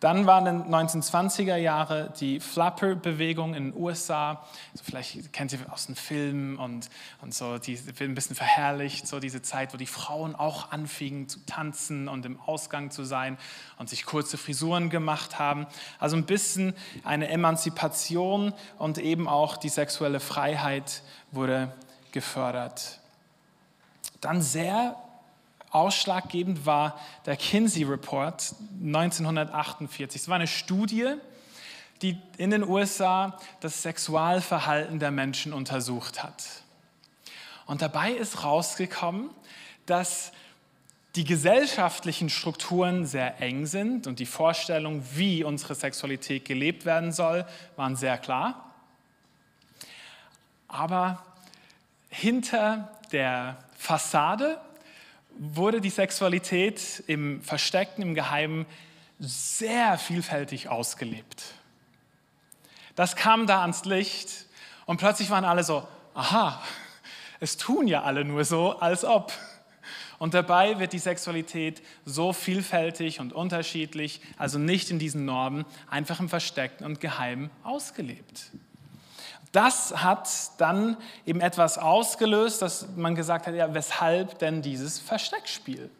Dann 0.00 0.26
waren 0.26 0.46
in 0.46 0.62
den 0.62 0.72
1920er 0.72 1.56
Jahre 1.56 2.12
die 2.20 2.38
Flapper-Bewegung 2.38 3.54
in 3.54 3.72
den 3.72 3.82
USA. 3.82 4.44
Also 4.70 4.84
vielleicht 4.84 5.32
kennt 5.32 5.52
ihr 5.52 5.58
aus 5.72 5.86
den 5.86 5.96
Filmen 5.96 6.56
und, 6.56 6.88
und 7.20 7.34
so, 7.34 7.58
die 7.58 7.84
wird 7.84 8.00
ein 8.02 8.14
bisschen 8.14 8.36
verherrlicht, 8.36 9.08
so 9.08 9.18
diese 9.18 9.42
Zeit, 9.42 9.74
wo 9.74 9.76
die 9.76 9.86
Frauen 9.86 10.36
auch 10.36 10.70
anfingen 10.70 11.28
zu 11.28 11.44
tanzen 11.46 12.06
und 12.06 12.24
im 12.26 12.40
Ausgang 12.40 12.92
zu 12.92 13.02
sein 13.02 13.38
und 13.76 13.88
sich 13.88 14.06
kurze 14.06 14.38
Frisuren 14.38 14.88
gemacht 14.88 15.40
haben. 15.40 15.66
Also 15.98 16.16
ein 16.16 16.26
bisschen 16.26 16.74
eine 17.02 17.28
Emanzipation 17.28 18.54
und 18.78 18.98
eben 18.98 19.26
auch 19.26 19.56
die 19.56 19.68
sexuelle 19.68 20.20
Freiheit 20.20 21.02
wurde 21.32 21.74
gefördert. 22.12 23.00
Dann 24.20 24.42
sehr 24.42 24.96
Ausschlaggebend 25.70 26.64
war 26.66 26.98
der 27.26 27.36
Kinsey 27.36 27.84
Report 27.84 28.54
1948. 28.82 30.22
Es 30.22 30.28
war 30.28 30.36
eine 30.36 30.46
Studie, 30.46 31.14
die 32.02 32.18
in 32.36 32.50
den 32.50 32.62
USA 32.62 33.38
das 33.60 33.82
Sexualverhalten 33.82 34.98
der 34.98 35.10
Menschen 35.10 35.52
untersucht 35.52 36.22
hat. 36.22 36.44
Und 37.66 37.82
dabei 37.82 38.12
ist 38.12 38.44
rausgekommen, 38.44 39.30
dass 39.84 40.32
die 41.16 41.24
gesellschaftlichen 41.24 42.30
Strukturen 42.30 43.04
sehr 43.04 43.40
eng 43.40 43.66
sind 43.66 44.06
und 44.06 44.20
die 44.20 44.26
Vorstellung, 44.26 45.02
wie 45.14 45.42
unsere 45.42 45.74
Sexualität 45.74 46.44
gelebt 46.44 46.84
werden 46.84 47.12
soll, 47.12 47.44
waren 47.76 47.96
sehr 47.96 48.18
klar. 48.18 48.72
Aber 50.68 51.24
hinter 52.08 52.92
der 53.10 53.58
Fassade 53.76 54.60
wurde 55.38 55.80
die 55.80 55.90
Sexualität 55.90 57.02
im 57.06 57.40
Versteckten, 57.42 58.02
im 58.02 58.14
Geheimen 58.14 58.66
sehr 59.18 59.98
vielfältig 59.98 60.68
ausgelebt. 60.68 61.54
Das 62.94 63.16
kam 63.16 63.46
da 63.46 63.62
ans 63.62 63.84
Licht 63.84 64.46
und 64.86 64.98
plötzlich 64.98 65.30
waren 65.30 65.44
alle 65.44 65.64
so, 65.64 65.86
aha, 66.14 66.62
es 67.40 67.56
tun 67.56 67.86
ja 67.86 68.02
alle 68.02 68.24
nur 68.24 68.44
so, 68.44 68.78
als 68.78 69.04
ob. 69.04 69.32
Und 70.18 70.34
dabei 70.34 70.80
wird 70.80 70.92
die 70.92 70.98
Sexualität 70.98 71.80
so 72.04 72.32
vielfältig 72.32 73.20
und 73.20 73.32
unterschiedlich, 73.32 74.20
also 74.36 74.58
nicht 74.58 74.90
in 74.90 74.98
diesen 74.98 75.24
Normen, 75.24 75.64
einfach 75.88 76.18
im 76.18 76.28
Versteckten 76.28 76.84
und 76.84 77.00
Geheimen 77.00 77.50
ausgelebt. 77.62 78.50
Das 79.52 80.02
hat 80.02 80.28
dann 80.58 80.96
eben 81.24 81.40
etwas 81.40 81.78
ausgelöst, 81.78 82.60
dass 82.60 82.86
man 82.96 83.14
gesagt 83.14 83.46
hat, 83.46 83.54
ja, 83.54 83.72
weshalb 83.72 84.38
denn 84.38 84.62
dieses 84.62 84.98
Versteckspiel? 84.98 85.90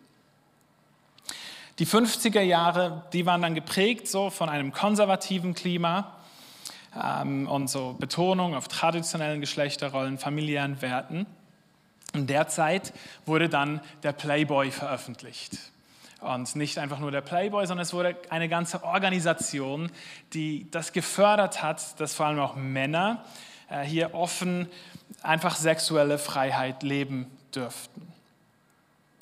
Die 1.78 1.86
50er 1.86 2.40
Jahre, 2.40 3.04
die 3.12 3.24
waren 3.24 3.40
dann 3.40 3.54
geprägt 3.54 4.08
so 4.08 4.30
von 4.30 4.48
einem 4.48 4.72
konservativen 4.72 5.54
Klima 5.54 6.16
ähm, 6.94 7.48
und 7.48 7.68
so 7.68 7.94
Betonung 7.98 8.54
auf 8.54 8.68
traditionellen 8.68 9.40
Geschlechterrollen, 9.40 10.18
familiären 10.18 10.82
Werten. 10.82 11.26
In 12.14 12.26
der 12.26 12.48
Zeit 12.48 12.92
wurde 13.26 13.48
dann 13.48 13.80
der 14.02 14.12
Playboy 14.12 14.70
veröffentlicht. 14.70 15.58
Und 16.20 16.56
nicht 16.56 16.78
einfach 16.78 16.98
nur 16.98 17.12
der 17.12 17.20
Playboy, 17.20 17.66
sondern 17.66 17.84
es 17.84 17.92
wurde 17.92 18.16
eine 18.30 18.48
ganze 18.48 18.82
Organisation, 18.82 19.90
die 20.32 20.68
das 20.70 20.92
gefördert 20.92 21.62
hat, 21.62 22.00
dass 22.00 22.14
vor 22.14 22.26
allem 22.26 22.40
auch 22.40 22.56
Männer 22.56 23.24
äh, 23.70 23.82
hier 23.82 24.14
offen 24.14 24.68
einfach 25.22 25.56
sexuelle 25.56 26.18
Freiheit 26.18 26.82
leben 26.82 27.30
dürften. 27.54 28.12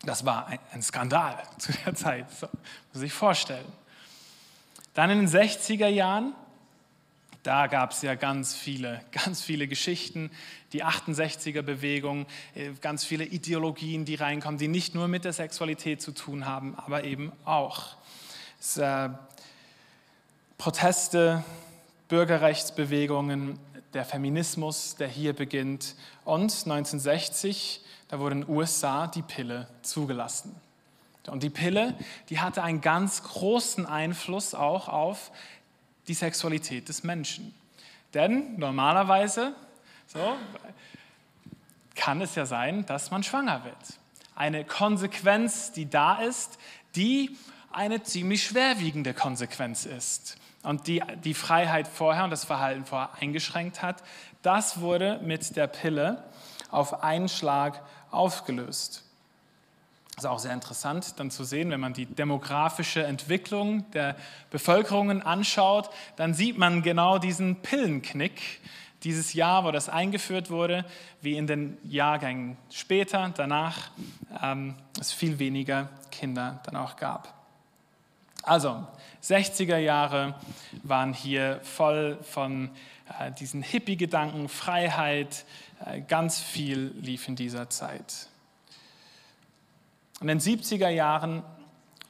Das 0.04 0.24
war 0.24 0.48
ein 0.72 0.82
Skandal 0.82 1.36
zu 1.58 1.72
der 1.84 1.94
Zeit, 1.94 2.30
so, 2.30 2.48
muss 2.92 3.00
sich 3.00 3.12
vorstellen. 3.12 3.66
Dann 4.94 5.10
in 5.10 5.18
den 5.18 5.28
60er 5.28 5.88
Jahren, 5.88 6.34
da 7.46 7.68
gab 7.68 7.92
es 7.92 8.02
ja 8.02 8.14
ganz 8.14 8.54
viele, 8.54 9.00
ganz 9.12 9.42
viele 9.42 9.68
Geschichten, 9.68 10.30
die 10.72 10.84
68er 10.84 11.62
Bewegung, 11.62 12.26
äh, 12.54 12.70
ganz 12.80 13.04
viele 13.04 13.24
Ideologien, 13.24 14.04
die 14.04 14.16
reinkommen, 14.16 14.58
die 14.58 14.68
nicht 14.68 14.94
nur 14.94 15.06
mit 15.06 15.24
der 15.24 15.32
Sexualität 15.32 16.02
zu 16.02 16.12
tun 16.12 16.46
haben, 16.46 16.74
aber 16.76 17.04
eben 17.04 17.32
auch. 17.44 17.96
Es, 18.58 18.76
äh, 18.76 19.10
Proteste 20.58 21.44
Bürgerrechtsbewegungen, 22.08 23.58
der 23.92 24.04
Feminismus, 24.04 24.96
der 24.96 25.08
hier 25.08 25.34
beginnt. 25.34 25.94
Und 26.24 26.50
1960, 26.50 27.82
da 28.08 28.18
wurde 28.18 28.36
in 28.36 28.40
den 28.42 28.50
USA 28.50 29.06
die 29.06 29.22
Pille 29.22 29.68
zugelassen. 29.82 30.54
Und 31.26 31.42
die 31.42 31.50
Pille, 31.50 31.94
die 32.30 32.38
hatte 32.38 32.62
einen 32.62 32.80
ganz 32.80 33.22
großen 33.24 33.84
Einfluss 33.84 34.54
auch 34.54 34.88
auf 34.88 35.32
die 36.08 36.14
Sexualität 36.14 36.88
des 36.88 37.04
Menschen. 37.04 37.54
Denn 38.14 38.58
normalerweise 38.58 39.54
so, 40.06 40.36
kann 41.94 42.20
es 42.20 42.34
ja 42.34 42.46
sein, 42.46 42.86
dass 42.86 43.10
man 43.10 43.22
schwanger 43.22 43.64
wird. 43.64 43.76
Eine 44.34 44.64
Konsequenz, 44.64 45.72
die 45.72 45.88
da 45.88 46.20
ist, 46.20 46.58
die 46.94 47.36
eine 47.72 48.02
ziemlich 48.02 48.44
schwerwiegende 48.44 49.14
Konsequenz 49.14 49.84
ist 49.84 50.36
und 50.62 50.86
die 50.86 51.02
die 51.24 51.34
Freiheit 51.34 51.88
vorher 51.88 52.24
und 52.24 52.30
das 52.30 52.44
Verhalten 52.44 52.84
vorher 52.84 53.10
eingeschränkt 53.20 53.82
hat, 53.82 54.02
das 54.42 54.80
wurde 54.80 55.20
mit 55.22 55.56
der 55.56 55.66
Pille 55.66 56.24
auf 56.70 57.02
einen 57.02 57.28
Schlag 57.28 57.82
aufgelöst. 58.10 59.05
Das 60.16 60.24
ist 60.24 60.30
auch 60.30 60.38
sehr 60.38 60.54
interessant 60.54 61.20
dann 61.20 61.30
zu 61.30 61.44
sehen, 61.44 61.70
wenn 61.70 61.80
man 61.80 61.92
die 61.92 62.06
demografische 62.06 63.04
Entwicklung 63.04 63.84
der 63.90 64.16
Bevölkerungen 64.48 65.20
anschaut, 65.20 65.90
dann 66.16 66.32
sieht 66.32 66.56
man 66.56 66.80
genau 66.80 67.18
diesen 67.18 67.56
Pillenknick 67.56 68.62
dieses 69.02 69.34
Jahr, 69.34 69.64
wo 69.64 69.72
das 69.72 69.90
eingeführt 69.90 70.48
wurde, 70.48 70.86
wie 71.20 71.36
in 71.36 71.46
den 71.46 71.76
Jahrgängen 71.84 72.56
später, 72.70 73.30
danach, 73.36 73.90
ähm, 74.42 74.76
es 74.98 75.12
viel 75.12 75.38
weniger 75.38 75.90
Kinder 76.10 76.62
dann 76.64 76.76
auch 76.76 76.96
gab. 76.96 77.34
Also, 78.42 78.86
60er 79.22 79.76
Jahre 79.76 80.34
waren 80.82 81.12
hier 81.12 81.60
voll 81.62 82.16
von 82.22 82.70
äh, 83.20 83.32
diesen 83.32 83.60
Hippie-Gedanken, 83.60 84.48
Freiheit, 84.48 85.44
äh, 85.84 86.00
ganz 86.00 86.40
viel 86.40 86.94
lief 87.02 87.28
in 87.28 87.36
dieser 87.36 87.68
Zeit. 87.68 88.28
In 90.20 90.28
den 90.28 90.40
70er 90.40 90.88
Jahren, 90.88 91.42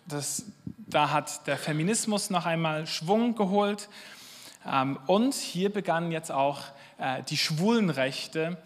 das, 0.07 0.45
da 0.77 1.11
hat 1.11 1.47
der 1.49 1.57
Feminismus 1.57 2.31
noch 2.31 2.47
einmal 2.47 2.87
Schwung 2.87 3.35
geholt. 3.35 3.89
Ähm, 4.65 4.99
und 5.07 5.35
hier 5.35 5.73
begannen 5.73 6.13
jetzt 6.13 6.31
auch 6.31 6.61
äh, 6.99 7.25
die 7.25 7.37
Schwulenrechte 7.37 8.59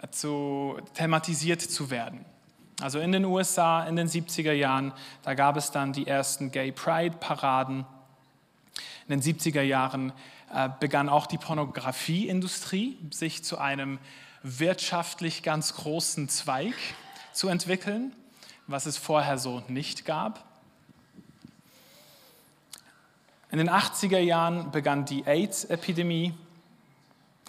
äh, 0.00 0.08
zu, 0.10 0.78
thematisiert 0.94 1.60
zu 1.60 1.90
werden. 1.90 2.24
Also 2.80 3.00
in 3.00 3.10
den 3.10 3.24
USA 3.24 3.84
in 3.84 3.96
den 3.96 4.08
70er 4.08 4.52
Jahren, 4.52 4.92
da 5.24 5.34
gab 5.34 5.56
es 5.56 5.72
dann 5.72 5.92
die 5.92 6.06
ersten 6.06 6.52
Gay 6.52 6.70
Pride-Paraden. 6.70 7.84
In 9.08 9.20
den 9.20 9.22
70er 9.22 9.62
Jahren 9.62 10.12
äh, 10.54 10.68
begann 10.78 11.08
auch 11.08 11.26
die 11.26 11.38
Pornografieindustrie 11.38 12.96
sich 13.10 13.42
zu 13.42 13.58
einem 13.58 13.98
wirtschaftlich 14.44 15.42
ganz 15.42 15.74
großen 15.74 16.28
Zweig 16.28 16.74
zu 17.32 17.48
entwickeln, 17.48 18.12
was 18.66 18.86
es 18.86 18.96
vorher 18.96 19.38
so 19.38 19.62
nicht 19.68 20.04
gab. 20.04 20.44
In 23.50 23.58
den 23.58 23.68
80er 23.68 24.18
Jahren 24.18 24.70
begann 24.70 25.04
die 25.04 25.26
AIDS-Epidemie. 25.26 26.32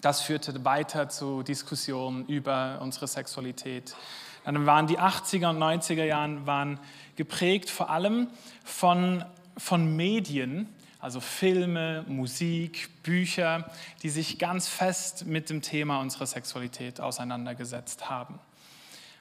Das 0.02 0.22
führte 0.22 0.66
weiter 0.66 1.08
zu 1.08 1.44
Diskussionen 1.44 2.26
über 2.26 2.80
unsere 2.82 3.08
Sexualität. 3.08 3.96
Dann 4.44 4.66
waren 4.66 4.88
die 4.88 5.00
80er 5.00 5.50
und 5.52 5.60
90er 5.60 6.04
Jahren 6.04 6.46
waren 6.46 6.78
geprägt 7.16 7.70
vor 7.70 7.90
allem 7.90 8.28
von, 8.66 9.24
von 9.58 9.96
Medien, 9.96 10.68
also 11.00 11.22
Filme, 11.22 12.04
Musik, 12.08 12.90
Bücher, 13.04 13.72
die 14.04 14.10
sich 14.10 14.40
ganz 14.40 14.68
fest 14.68 15.26
mit 15.26 15.50
dem 15.50 15.62
Thema 15.62 16.02
unserer 16.02 16.26
Sexualität 16.26 17.00
auseinandergesetzt 17.00 18.10
haben. 18.10 18.40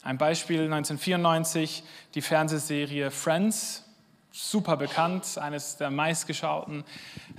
Ein 0.05 0.19
Beispiel 0.19 0.65
1994, 0.65 1.85
die 2.17 2.23
Fernsehserie 2.23 3.13
Friends, 3.13 3.85
super 4.33 4.77
bekannt, 4.77 5.39
eines 5.39 5.77
der 5.77 5.91
meistgeschauten 5.91 6.83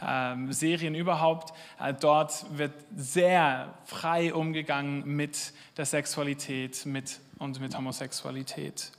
äh, 0.01 0.35
Serien 0.53 0.95
überhaupt. 0.95 1.53
Äh, 1.77 1.93
dort 1.93 2.45
wird 2.57 2.71
sehr 2.95 3.73
frei 3.83 4.33
umgegangen 4.33 5.05
mit 5.05 5.51
der 5.75 5.85
Sexualität 5.85 6.85
mit, 6.85 7.19
und 7.37 7.59
mit 7.59 7.77
Homosexualität. 7.77 8.93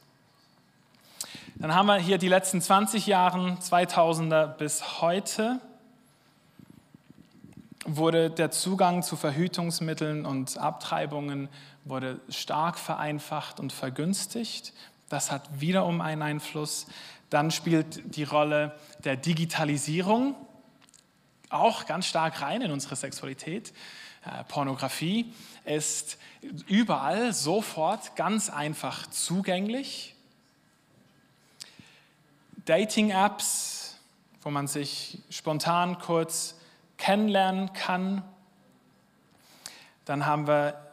Dann 1.55 1.75
haben 1.75 1.87
wir 1.87 1.97
hier 1.97 2.19
die 2.19 2.29
letzten 2.29 2.61
20 2.61 3.07
Jahre, 3.07 3.57
2000er 3.63 4.47
bis 4.47 5.01
heute 5.01 5.59
wurde 7.87 8.31
der 8.31 8.51
Zugang 8.51 9.03
zu 9.03 9.17
Verhütungsmitteln 9.17 10.25
und 10.27 10.59
Abtreibungen 10.59 11.49
wurde 11.85 12.21
stark 12.29 12.79
vereinfacht 12.79 13.61
und 13.61 13.73
vergünstigt. 13.73 14.73
Das 15.09 15.31
hat 15.31 15.61
wiederum 15.61 16.01
einen 16.01 16.23
Einfluss. 16.23 16.87
Dann 17.31 17.51
spielt 17.51 18.17
die 18.17 18.25
Rolle 18.25 18.79
der 19.05 19.17
Digitalisierung 19.17 20.35
auch 21.51 21.87
ganz 21.87 22.07
stark 22.07 22.41
rein 22.43 22.63
in 22.63 22.73
unsere 22.73 22.97
Sexualität. 22.97 23.73
Äh, 24.25 24.45
Pornografie 24.45 25.33
ist 25.65 26.19
überall 26.67 27.33
sofort 27.33 28.17
ganz 28.17 28.51
einfach 28.51 29.07
zugänglich. 29.09 30.15
Dating-Apps, 32.65 34.01
wo 34.43 34.51
man 34.51 34.67
sich 34.67 35.19
spontan 35.29 35.99
kurz 35.99 36.57
kennenlernen 36.97 37.73
kann. 37.75 38.23
Dann 40.07 40.27
haben 40.27 40.47
wir 40.47 40.84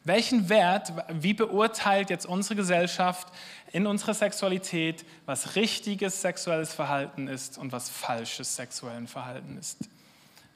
Welchen 0.05 0.49
Wert, 0.49 0.93
wie 1.09 1.35
beurteilt 1.35 2.11
jetzt 2.11 2.27
unsere 2.27 2.57
Gesellschaft 2.57 3.29
in 3.73 3.87
unserer 3.87 4.15
Sexualität, 4.15 5.05
was 5.27 5.57
richtiges 5.57 6.21
sexuelles 6.21 6.73
Verhalten 6.73 7.27
ist 7.27 7.59
und 7.59 7.73
was 7.73 7.89
falsches 7.89 8.55
sexuelles 8.55 9.11
Verhalten 9.11 9.57
ist? 9.57 9.89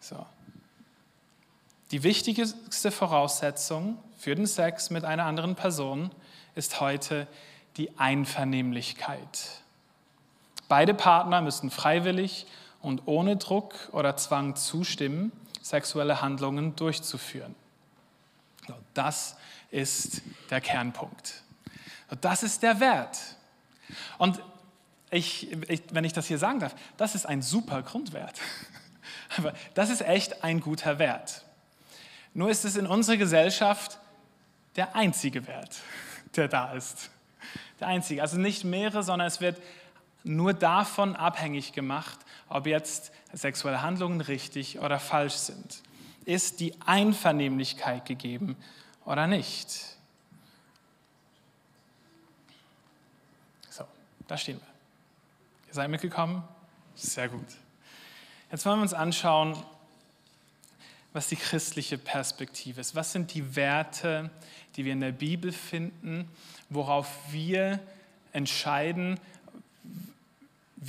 So. 0.01 0.25
Die 1.91 2.03
wichtigste 2.03 2.91
Voraussetzung 2.91 3.99
für 4.19 4.35
den 4.35 4.47
Sex 4.47 4.91
mit 4.91 5.05
einer 5.05 5.25
anderen 5.25 5.55
Person 5.55 6.11
ist 6.55 6.81
heute 6.81 7.27
die 7.79 7.99
Einvernehmlichkeit. 7.99 9.63
Beide 10.69 10.95
Partner 10.95 11.41
müssen 11.41 11.71
freiwillig 11.71 12.47
und 12.81 13.03
ohne 13.07 13.37
Druck 13.37 13.75
oder 13.93 14.17
Zwang 14.17 14.55
zustimmen, 14.55 15.33
sexuelle 15.63 16.21
Handlungen 16.21 16.77
durchzuführen. 16.77 17.55
Das 18.95 19.37
ist 19.71 20.23
der 20.51 20.61
Kernpunkt. 20.61 21.43
Das 22.21 22.43
ist 22.43 22.63
der 22.63 22.81
Wert. 22.81 23.19
Und 24.19 24.41
ich, 25.11 25.51
ich, 25.71 25.83
wenn 25.91 26.05
ich 26.05 26.13
das 26.13 26.27
hier 26.27 26.39
sagen 26.39 26.61
darf, 26.61 26.75
das 26.97 27.15
ist 27.15 27.27
ein 27.27 27.43
super 27.43 27.83
Grundwert. 27.83 28.39
Das 29.75 29.91
ist 29.91 30.01
echt 30.01 30.43
ein 30.43 30.59
guter 30.59 30.99
Wert. 30.99 31.45
Nur 32.33 32.51
ist 32.51 32.65
es 32.65 32.77
in 32.77 32.87
unserer 32.87 33.19
Gesellschaft 33.19 33.99
der 34.75 34.97
einzige 34.97 35.47
Wert, 35.47 35.77
der 36.37 36.49
da 36.49 36.73
ist. 36.73 37.11
Der 37.79 37.89
einzige. 37.89 38.23
Also 38.23 38.39
nicht 38.39 38.65
mehrere, 38.65 39.03
sondern 39.03 39.29
es 39.29 39.41
wird 39.41 39.61
nur 40.25 40.55
davon 40.55 41.17
abhängig 41.17 41.73
gemacht, 41.73 42.19
ob 42.49 42.67
jetzt 42.67 43.13
sexuelle 43.33 43.83
Handlungen 43.83 44.21
richtig 44.21 44.81
oder 44.81 44.99
falsch 44.99 45.35
sind. 45.35 45.83
Ist 46.25 46.61
die 46.61 46.75
Einvernehmlichkeit 46.85 48.05
gegeben 48.05 48.57
oder 49.05 49.27
nicht? 49.27 49.97
So, 53.71 53.85
da 54.27 54.37
stehen 54.37 54.57
wir. 54.57 54.67
Ihr 55.69 55.75
seid 55.75 55.91
mitgekommen? 55.91 56.43
Sehr 56.95 57.29
gut. 57.29 57.47
Jetzt 58.51 58.65
wollen 58.67 58.79
wir 58.79 58.83
uns 58.83 58.95
anschauen, 58.95 59.57
was 61.13 61.29
die 61.29 61.37
christliche 61.37 61.99
Perspektive 61.99 62.81
ist. 62.81 62.95
Was 62.95 63.13
sind 63.13 63.35
die 63.35 63.57
Werte, 63.57 64.31
die 64.77 64.85
wir 64.85 64.93
in 64.93 65.01
der 65.01 65.13
Bibel 65.13 65.53
finden, 65.53 66.31
worauf 66.69 67.09
wir 67.31 67.81
entscheiden, 68.33 69.19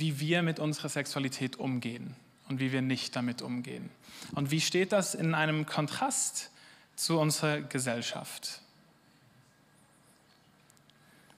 wie 0.00 0.18
wir 0.20 0.42
mit 0.42 0.58
unserer 0.58 0.88
Sexualität 0.88 1.56
umgehen 1.56 2.16
und 2.48 2.58
wie 2.58 2.72
wir 2.72 2.82
nicht 2.82 3.14
damit 3.14 3.42
umgehen. 3.42 3.90
Und 4.34 4.50
wie 4.50 4.60
steht 4.60 4.92
das 4.92 5.14
in 5.14 5.34
einem 5.34 5.66
Kontrast 5.66 6.50
zu 6.96 7.18
unserer 7.18 7.60
Gesellschaft? 7.60 8.60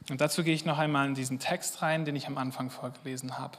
Und 0.08 0.20
dazu 0.20 0.42
gehe 0.42 0.54
ich 0.54 0.64
noch 0.64 0.78
einmal 0.78 1.06
in 1.06 1.14
diesen 1.14 1.38
Text 1.38 1.82
rein, 1.82 2.04
den 2.04 2.16
ich 2.16 2.26
am 2.26 2.38
Anfang 2.38 2.70
vorgelesen 2.70 3.38
habe. 3.38 3.58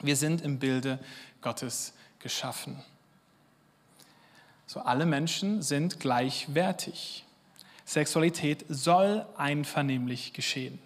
Wir 0.00 0.16
sind 0.16 0.40
im 0.40 0.58
Bilde 0.58 0.98
Gottes 1.42 1.92
geschaffen. 2.18 2.82
So 4.66 4.80
alle 4.80 5.06
Menschen 5.06 5.62
sind 5.62 6.00
gleichwertig. 6.00 7.24
Sexualität 7.84 8.64
soll 8.68 9.26
einvernehmlich 9.36 10.34
geschehen. 10.34 10.78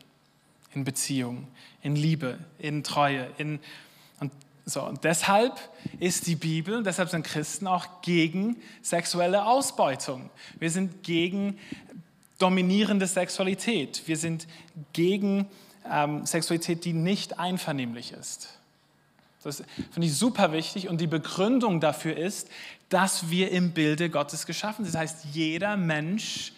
In 0.74 0.84
Beziehung, 0.84 1.48
in 1.82 1.96
Liebe, 1.96 2.38
in 2.58 2.82
Treue. 2.82 3.28
In, 3.38 3.60
und, 4.20 4.32
so, 4.64 4.82
und 4.82 5.04
deshalb 5.04 5.58
ist 6.00 6.26
die 6.26 6.36
Bibel, 6.36 6.82
deshalb 6.82 7.10
sind 7.10 7.24
Christen 7.24 7.66
auch 7.66 8.02
gegen 8.02 8.56
sexuelle 8.80 9.44
Ausbeutung. 9.46 10.30
Wir 10.58 10.70
sind 10.70 11.02
gegen 11.02 11.58
dominierende 12.38 13.06
Sexualität. 13.06 14.02
Wir 14.06 14.16
sind 14.16 14.46
gegen 14.92 15.46
ähm, 15.90 16.26
Sexualität, 16.26 16.84
die 16.84 16.92
nicht 16.92 17.38
einvernehmlich 17.38 18.12
ist. 18.12 18.58
Das 19.42 19.62
finde 19.90 20.06
ich 20.06 20.16
super 20.16 20.52
wichtig 20.52 20.88
und 20.88 21.00
die 21.00 21.06
Begründung 21.06 21.80
dafür 21.80 22.16
ist, 22.16 22.48
dass 22.88 23.30
wir 23.30 23.50
im 23.50 23.72
Bilde 23.72 24.08
Gottes 24.08 24.46
geschaffen 24.46 24.84
sind. 24.84 24.94
Das 24.94 25.00
heißt, 25.00 25.24
jeder 25.32 25.76
Mensch 25.76 26.52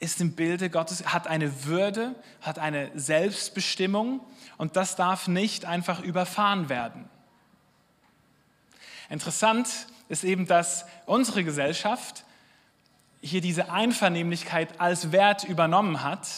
ist 0.00 0.20
im 0.20 0.32
Bilde 0.32 0.70
Gottes, 0.70 1.06
hat 1.06 1.26
eine 1.26 1.64
Würde, 1.64 2.14
hat 2.40 2.58
eine 2.58 2.90
Selbstbestimmung 2.94 4.20
und 4.56 4.76
das 4.76 4.96
darf 4.96 5.28
nicht 5.28 5.64
einfach 5.64 6.00
überfahren 6.00 6.68
werden. 6.68 7.08
Interessant 9.10 9.68
ist 10.08 10.24
eben, 10.24 10.46
dass 10.46 10.84
unsere 11.06 11.42
Gesellschaft 11.42 12.24
hier 13.20 13.40
diese 13.40 13.70
Einvernehmlichkeit 13.70 14.80
als 14.80 15.10
Wert 15.10 15.44
übernommen 15.44 16.02
hat, 16.02 16.28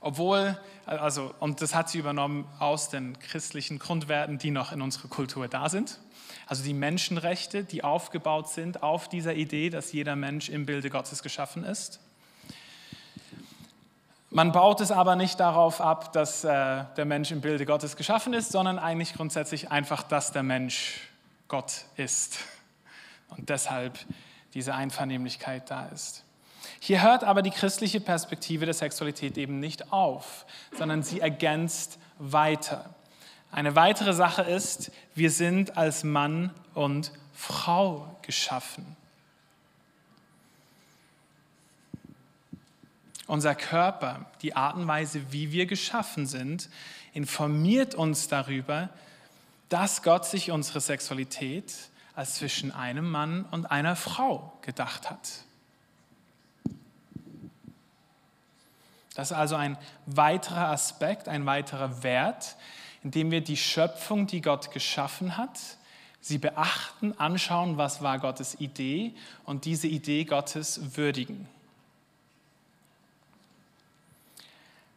obwohl, 0.00 0.58
also, 0.86 1.34
und 1.40 1.60
das 1.62 1.74
hat 1.74 1.88
sie 1.88 1.98
übernommen 1.98 2.46
aus 2.58 2.88
den 2.88 3.18
christlichen 3.18 3.78
Grundwerten, 3.78 4.38
die 4.38 4.50
noch 4.50 4.72
in 4.72 4.82
unserer 4.82 5.08
Kultur 5.08 5.48
da 5.48 5.68
sind. 5.68 5.98
Also 6.46 6.64
die 6.64 6.74
Menschenrechte, 6.74 7.64
die 7.64 7.84
aufgebaut 7.84 8.48
sind 8.48 8.82
auf 8.82 9.08
dieser 9.08 9.34
Idee, 9.34 9.70
dass 9.70 9.92
jeder 9.92 10.16
Mensch 10.16 10.48
im 10.48 10.66
Bilde 10.66 10.90
Gottes 10.90 11.22
geschaffen 11.22 11.64
ist. 11.64 12.00
Man 14.32 14.52
baut 14.52 14.80
es 14.80 14.92
aber 14.92 15.16
nicht 15.16 15.40
darauf 15.40 15.80
ab, 15.80 16.12
dass 16.12 16.44
äh, 16.44 16.84
der 16.96 17.04
Mensch 17.04 17.32
im 17.32 17.40
Bilde 17.40 17.66
Gottes 17.66 17.96
geschaffen 17.96 18.32
ist, 18.32 18.52
sondern 18.52 18.78
eigentlich 18.78 19.14
grundsätzlich 19.14 19.72
einfach, 19.72 20.04
dass 20.04 20.30
der 20.30 20.44
Mensch 20.44 21.00
Gott 21.48 21.84
ist. 21.96 22.38
Und 23.28 23.48
deshalb 23.48 23.98
diese 24.54 24.74
Einvernehmlichkeit 24.74 25.68
da 25.68 25.86
ist. 25.86 26.24
Hier 26.78 27.02
hört 27.02 27.24
aber 27.24 27.42
die 27.42 27.50
christliche 27.50 28.00
Perspektive 28.00 28.66
der 28.66 28.74
Sexualität 28.74 29.36
eben 29.36 29.58
nicht 29.58 29.92
auf, 29.92 30.46
sondern 30.78 31.02
sie 31.02 31.20
ergänzt 31.20 31.98
weiter. 32.18 32.94
Eine 33.50 33.74
weitere 33.74 34.12
Sache 34.12 34.42
ist, 34.42 34.92
wir 35.14 35.32
sind 35.32 35.76
als 35.76 36.04
Mann 36.04 36.50
und 36.74 37.10
Frau 37.34 38.16
geschaffen. 38.22 38.96
Unser 43.30 43.54
Körper, 43.54 44.26
die 44.42 44.56
Art 44.56 44.74
und 44.74 44.88
Weise, 44.88 45.30
wie 45.30 45.52
wir 45.52 45.66
geschaffen 45.66 46.26
sind, 46.26 46.68
informiert 47.12 47.94
uns 47.94 48.26
darüber, 48.26 48.88
dass 49.68 50.02
Gott 50.02 50.26
sich 50.26 50.50
unsere 50.50 50.80
Sexualität 50.80 51.72
als 52.16 52.34
zwischen 52.34 52.72
einem 52.72 53.08
Mann 53.08 53.44
und 53.52 53.70
einer 53.70 53.94
Frau 53.94 54.58
gedacht 54.62 55.10
hat. 55.10 55.44
Das 59.14 59.30
ist 59.30 59.36
also 59.36 59.54
ein 59.54 59.78
weiterer 60.06 60.66
Aspekt, 60.70 61.28
ein 61.28 61.46
weiterer 61.46 62.02
Wert, 62.02 62.56
indem 63.04 63.30
wir 63.30 63.42
die 63.42 63.56
Schöpfung, 63.56 64.26
die 64.26 64.40
Gott 64.40 64.72
geschaffen 64.72 65.36
hat, 65.36 65.56
sie 66.20 66.38
beachten, 66.38 67.16
anschauen, 67.16 67.76
was 67.76 68.02
war 68.02 68.18
Gottes 68.18 68.58
Idee 68.58 69.14
und 69.44 69.66
diese 69.66 69.86
Idee 69.86 70.24
Gottes 70.24 70.96
würdigen. 70.96 71.46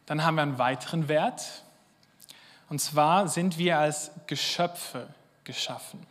Dann 0.06 0.24
haben 0.24 0.34
wir 0.36 0.42
einen 0.42 0.58
weiteren 0.58 1.08
Wert, 1.08 1.64
und 2.68 2.80
zwar 2.80 3.28
sind 3.28 3.58
wir 3.58 3.78
als 3.78 4.10
Geschöpfe 4.26 5.06
geschaffen. 5.44 6.04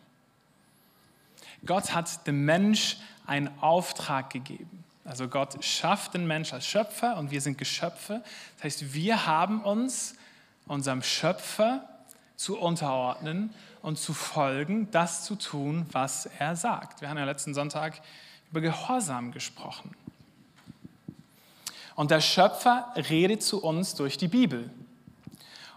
Gott 1.66 1.94
hat 1.94 2.28
dem 2.28 2.46
Mensch 2.46 2.98
einen 3.26 3.50
Auftrag 3.62 4.30
gegeben. 4.30 4.84
Also 5.06 5.28
Gott 5.28 5.64
schafft 5.64 6.14
den 6.14 6.28
Mensch 6.28 6.54
als 6.54 6.66
Schöpfer 6.66 7.18
und 7.18 7.32
wir 7.32 7.42
sind 7.42 7.58
Geschöpfe. 7.58 8.24
Das 8.56 8.66
heißt, 8.66 8.94
wir 8.94 9.26
haben 9.26 9.62
uns 9.62 10.16
unserem 10.66 11.04
Schöpfer 11.04 11.88
zu 12.36 12.58
unterordnen 12.58 13.54
und 13.82 13.98
zu 13.98 14.14
folgen, 14.14 14.90
das 14.92 15.26
zu 15.26 15.36
tun, 15.36 15.86
was 15.92 16.26
er 16.40 16.56
sagt. 16.56 17.02
Wir 17.02 17.10
haben 17.10 17.18
ja 17.18 17.26
letzten 17.26 17.54
Sonntag 17.54 18.02
über 18.50 18.62
Gehorsam 18.62 19.32
gesprochen. 19.32 19.96
Und 21.96 22.12
der 22.12 22.22
Schöpfer 22.22 22.92
redet 23.10 23.44
zu 23.44 23.64
uns 23.64 23.96
durch 23.96 24.18
die 24.18 24.28
Bibel. 24.28 24.70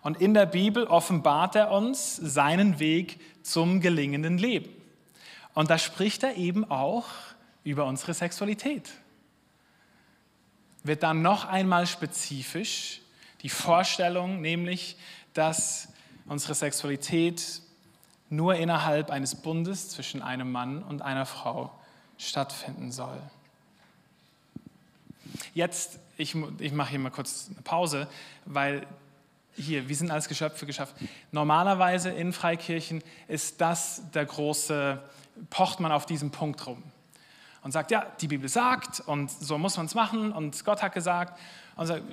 Und 0.03 0.21
in 0.21 0.35
der 0.35 0.47
Bibel 0.47 0.85
offenbart 0.85 1.57
er 1.57 1.71
uns 1.71 2.17
seinen 2.17 2.79
Weg 2.79 3.21
zum 3.43 3.81
gelingenden 3.81 4.39
Leben. 4.39 4.71
Und 5.55 5.71
da 5.71 5.79
spricht 5.79 6.23
er 6.23 6.37
eben 6.37 6.71
auch 6.71 7.07
über 7.65 7.87
unsere 7.87 8.15
Sexualität. 8.15 8.91
Wird 10.85 11.03
dann 11.03 11.23
noch 11.23 11.47
einmal 11.47 11.87
spezifisch 11.87 13.01
die 13.43 13.49
Vorstellung, 13.49 14.41
nämlich, 14.41 14.97
dass 15.35 15.89
unsere 16.27 16.55
Sexualität 16.55 17.61
nur 18.29 18.55
innerhalb 18.57 19.11
eines 19.11 19.35
Bundes 19.35 19.89
zwischen 19.91 20.23
einem 20.23 20.51
Mann 20.51 20.83
und 20.83 21.03
einer 21.03 21.27
Frau 21.27 21.73
stattfinden 22.19 22.93
soll. 22.93 23.21
Jetzt, 25.55 25.99
ich, 26.17 26.35
ich 26.59 26.73
mache 26.73 26.91
hier 26.91 26.99
mal 26.99 27.11
kurz 27.11 27.49
eine 27.51 27.63
Pause, 27.63 28.09
weil 28.45 28.87
hier, 29.55 29.89
wir 29.89 29.97
sind 29.97 30.11
als 30.11 30.29
Geschöpfe 30.29 30.67
geschaffen. 30.67 31.09
Normalerweise 31.33 32.11
in 32.11 32.33
Freikirchen 32.33 33.03
ist 33.29 33.61
das 33.61 34.03
der 34.13 34.27
große 34.27 35.03
pocht 35.51 35.81
man 35.81 35.93
auf 35.93 36.07
diesen 36.07 36.31
Punkt 36.31 36.67
rum 36.67 36.83
und 37.63 37.73
sagt, 37.73 37.91
ja, 37.91 38.07
die 38.21 38.29
Bibel 38.29 38.49
sagt 38.49 39.01
und 39.01 39.31
so 39.31 39.59
muss 39.59 39.77
man 39.77 39.87
es 39.87 39.95
machen 39.95 40.33
und 40.33 40.65
Gott 40.65 40.83
hat 40.83 40.93
gesagt. 40.93 41.39
Und 41.77 41.87
sagt, 41.87 42.05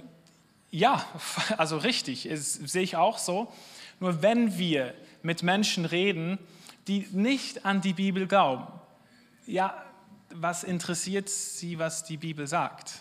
ja, 0.71 1.05
also 1.57 1.77
richtig, 1.77 2.27
sehe 2.33 2.81
ich 2.81 2.95
auch 2.95 3.17
so. 3.17 3.51
Nur 3.99 4.21
wenn 4.21 4.57
wir 4.57 4.93
mit 5.21 5.43
Menschen 5.43 5.85
reden, 5.85 6.39
die 6.87 7.07
nicht 7.11 7.65
an 7.65 7.81
die 7.81 7.93
Bibel 7.93 8.27
glauben, 8.27 8.67
ja, 9.45 9.83
was 10.33 10.63
interessiert 10.63 11.29
sie, 11.29 11.77
was 11.77 12.03
die 12.03 12.17
Bibel 12.17 12.47
sagt? 12.47 12.93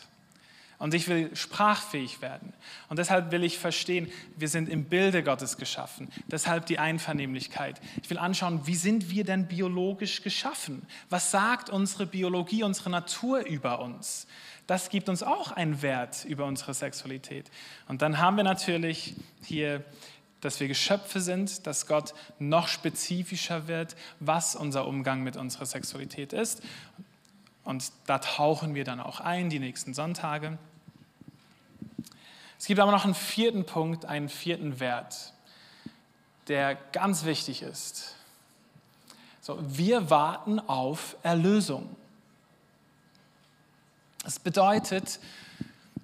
Und 0.83 0.95
ich 0.95 1.07
will 1.07 1.31
sprachfähig 1.37 2.23
werden. 2.23 2.53
Und 2.89 2.99
deshalb 2.99 3.31
will 3.31 3.45
ich 3.45 3.57
verstehen, 3.57 4.11
wir 4.37 4.49
sind 4.49 4.69
im 4.69 4.87
Bilde 4.87 5.23
Gottes 5.23 5.57
geschaffen. 5.57 6.09
Deshalb 6.27 6.67
die 6.67 6.81
Einvernehmlichkeit. 6.81 7.81
Ich 8.03 8.11
will 8.11 8.19
anschauen, 8.19 8.67
wie 8.67 8.75
sind 8.75 9.09
wir 9.09 9.23
denn 9.23 9.47
biologisch 9.47 10.25
geschaffen? 10.25 10.83
Was 11.09 11.31
sagt 11.31 11.71
unsere 11.71 12.05
Biologie, 12.05 12.65
unsere 12.65 12.91
Natur 12.91 13.47
über 13.47 13.79
uns? 13.79 14.27
Das 14.67 14.91
gibt 14.91 15.09
uns 15.09 15.23
auch 15.23 15.53
einen 15.53 15.83
Wert 15.83 16.25
über 16.25 16.47
unsere 16.47 16.75
Sexualität. 16.75 17.49
Und 17.87 18.03
dann 18.03 18.19
haben 18.19 18.37
wir 18.37 18.45
natürlich 18.45 19.15
hier 19.45 19.85
dass 20.41 20.59
wir 20.59 20.67
Geschöpfe 20.67 21.21
sind, 21.21 21.69
dass 21.69 21.87
Gott 21.87 22.15
noch 22.41 22.67
spezifischer 22.67 23.69
wird, 23.69 23.95
was 24.19 24.57
unser 24.57 24.89
Umgang 24.89 25.23
mit 25.23 25.37
unserer 25.37 25.67
Sexualität 25.67 26.33
ist. 26.33 26.63
Und 27.63 27.93
da 28.07 28.19
tauchen 28.19 28.75
wir 28.75 28.83
dann 28.83 28.99
auch 28.99 29.21
ein, 29.21 29.51
die 29.51 29.61
nächsten 29.61 29.95
Sonntage. 29.95 30.59
Es 32.63 32.69
gibt 32.69 32.79
aber 32.79 32.93
noch 32.93 33.05
einen 33.05 33.17
vierten 33.17 33.67
Punkt, 33.67 34.05
einen 34.05 34.29
vierten 34.29 34.79
Wert, 34.79 35.33
der 36.47 36.77
ganz 36.93 37.25
wichtig 37.25 37.61
ist. 37.61 38.15
So, 39.41 39.59
wir 39.61 40.11
warten 40.11 40.61
auf 40.61 41.17
Erlösung. 41.25 41.97
Das 44.23 44.39
bedeutet, 44.39 45.19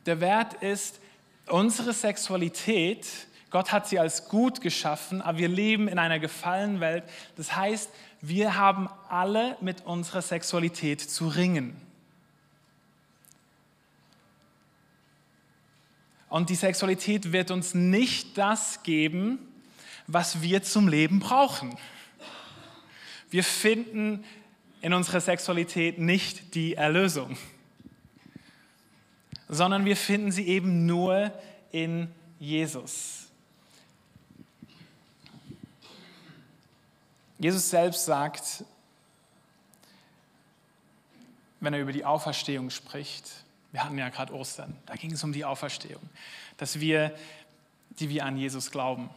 der 0.07 0.21
Wert 0.21 0.55
ist, 0.55 0.99
unsere 1.47 1.93
Sexualität, 1.93 3.07
Gott 3.51 3.71
hat 3.71 3.87
sie 3.87 4.01
als 4.01 4.29
gut 4.29 4.61
geschaffen, 4.61 5.23
aber 5.23 5.39
wir 5.39 5.49
leben 5.49 5.87
in 5.87 6.01
einer 6.01 6.19
gefallenen 6.19 6.81
Welt. 6.81 7.05
Das 7.37 7.55
heißt, 7.55 7.89
wir 8.21 8.57
haben 8.57 8.89
alle 9.09 9.57
mit 9.61 9.87
unserer 9.87 10.23
Sexualität 10.23 11.01
zu 11.01 11.29
ringen. 11.29 11.81
Und 16.29 16.51
die 16.51 16.55
Sexualität 16.55 17.33
wird 17.33 17.51
uns 17.51 17.75
nicht 17.75 18.37
das 18.37 18.83
geben, 18.83 19.39
was 20.07 20.43
wir 20.43 20.63
zum 20.63 20.89
Leben 20.89 21.21
brauchen. 21.21 21.77
Wir 23.31 23.45
finden 23.45 24.25
in 24.81 24.93
unserer 24.93 25.21
Sexualität 25.21 25.99
nicht 25.99 26.55
die 26.55 26.75
Erlösung, 26.75 27.37
sondern 29.49 29.85
wir 29.85 29.97
finden 29.97 30.31
sie 30.31 30.47
eben 30.47 30.87
nur 30.87 31.33
in 31.73 32.09
Jesus. 32.39 33.27
Jesus 37.39 37.71
selbst 37.71 38.05
sagt, 38.05 38.65
wenn 41.61 41.75
er 41.75 41.81
über 41.81 41.93
die 41.93 42.05
Auferstehung 42.05 42.71
spricht, 42.71 43.45
wir 43.79 43.85
hatten 43.85 43.99
ja 43.99 44.09
gerade 44.09 44.35
Ostern, 44.35 44.77
da 44.87 44.97
ging 44.97 45.13
es 45.13 45.23
um 45.23 45.33
die 45.33 45.45
Auferstehung, 45.45 46.03
dass 46.57 46.81
wir, 46.81 47.15
die 48.01 48.09
wir 48.09 48.25
an 48.25 48.37
Jesus 48.37 48.73
glauben, 48.73 49.09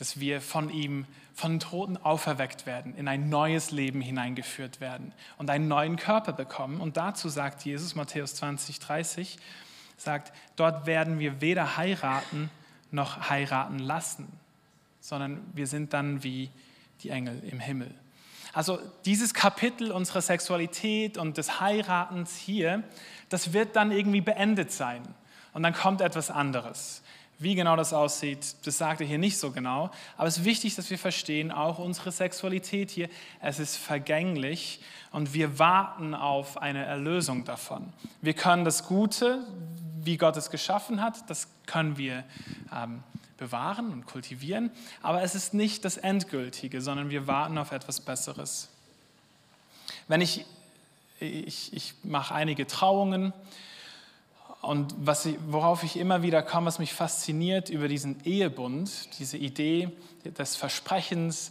dass 0.00 0.18
wir 0.18 0.40
von 0.40 0.70
ihm, 0.70 1.06
von 1.34 1.52
den 1.52 1.60
Toten 1.60 1.96
auferweckt 1.96 2.66
werden, 2.66 2.96
in 2.96 3.06
ein 3.06 3.28
neues 3.28 3.70
Leben 3.70 4.00
hineingeführt 4.00 4.80
werden 4.80 5.12
und 5.38 5.50
einen 5.50 5.68
neuen 5.68 5.94
Körper 5.94 6.32
bekommen. 6.32 6.80
Und 6.80 6.96
dazu 6.96 7.28
sagt 7.28 7.64
Jesus, 7.64 7.94
Matthäus 7.94 8.34
20, 8.34 8.80
30, 8.80 9.38
sagt, 9.96 10.32
dort 10.56 10.86
werden 10.86 11.20
wir 11.20 11.40
weder 11.40 11.76
heiraten 11.76 12.50
noch 12.90 13.30
heiraten 13.30 13.78
lassen, 13.78 14.26
sondern 15.00 15.42
wir 15.54 15.68
sind 15.68 15.92
dann 15.92 16.24
wie 16.24 16.50
die 17.04 17.10
Engel 17.10 17.40
im 17.44 17.60
Himmel. 17.60 17.94
Also 18.52 18.78
dieses 19.04 19.34
Kapitel 19.34 19.92
unserer 19.92 20.20
Sexualität 20.20 21.18
und 21.18 21.36
des 21.36 21.60
Heiratens 21.60 22.36
hier, 22.36 22.82
das 23.28 23.52
wird 23.52 23.76
dann 23.76 23.92
irgendwie 23.92 24.20
beendet 24.20 24.72
sein. 24.72 25.02
Und 25.52 25.62
dann 25.62 25.74
kommt 25.74 26.00
etwas 26.00 26.30
anderes. 26.30 27.02
Wie 27.38 27.54
genau 27.54 27.74
das 27.74 27.94
aussieht, 27.94 28.54
das 28.66 28.76
sagt 28.76 29.00
er 29.00 29.06
hier 29.06 29.16
nicht 29.16 29.38
so 29.38 29.50
genau. 29.50 29.90
Aber 30.18 30.28
es 30.28 30.38
ist 30.38 30.44
wichtig, 30.44 30.74
dass 30.74 30.90
wir 30.90 30.98
verstehen, 30.98 31.50
auch 31.50 31.78
unsere 31.78 32.12
Sexualität 32.12 32.90
hier, 32.90 33.08
es 33.40 33.58
ist 33.58 33.76
vergänglich 33.76 34.82
und 35.10 35.32
wir 35.32 35.58
warten 35.58 36.14
auf 36.14 36.58
eine 36.60 36.84
Erlösung 36.84 37.44
davon. 37.44 37.94
Wir 38.20 38.34
können 38.34 38.66
das 38.66 38.86
Gute, 38.86 39.46
wie 40.02 40.18
Gott 40.18 40.36
es 40.36 40.50
geschaffen 40.50 41.00
hat, 41.00 41.30
das 41.30 41.48
können 41.64 41.96
wir 41.96 42.24
ähm, 42.76 43.02
bewahren 43.40 43.90
und 43.90 44.06
kultivieren, 44.06 44.70
aber 45.02 45.22
es 45.22 45.34
ist 45.34 45.54
nicht 45.54 45.84
das 45.84 45.96
Endgültige, 45.96 46.80
sondern 46.80 47.10
wir 47.10 47.26
warten 47.26 47.58
auf 47.58 47.72
etwas 47.72 48.00
Besseres. 48.00 48.68
Wenn 50.06 50.20
ich, 50.20 50.44
ich, 51.18 51.72
ich 51.72 51.94
mache 52.04 52.34
einige 52.34 52.66
Trauungen 52.66 53.32
und 54.60 54.94
was 54.98 55.26
worauf 55.48 55.82
ich 55.82 55.96
immer 55.96 56.22
wieder 56.22 56.42
komme, 56.42 56.66
was 56.66 56.78
mich 56.78 56.92
fasziniert 56.92 57.70
über 57.70 57.88
diesen 57.88 58.22
Ehebund, 58.24 59.18
diese 59.18 59.38
Idee 59.38 59.90
des 60.24 60.56
Versprechens 60.56 61.50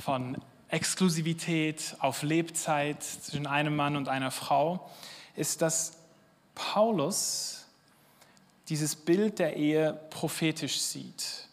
von 0.00 0.38
Exklusivität 0.70 1.96
auf 1.98 2.22
Lebzeit 2.22 3.02
zwischen 3.02 3.46
einem 3.46 3.76
Mann 3.76 3.96
und 3.96 4.08
einer 4.08 4.30
Frau, 4.30 4.88
ist, 5.36 5.60
dass 5.60 5.98
Paulus 6.54 7.57
dieses 8.68 8.96
Bild 8.96 9.38
der 9.38 9.56
Ehe 9.56 9.98
prophetisch 10.10 10.80
sieht. 10.80 11.48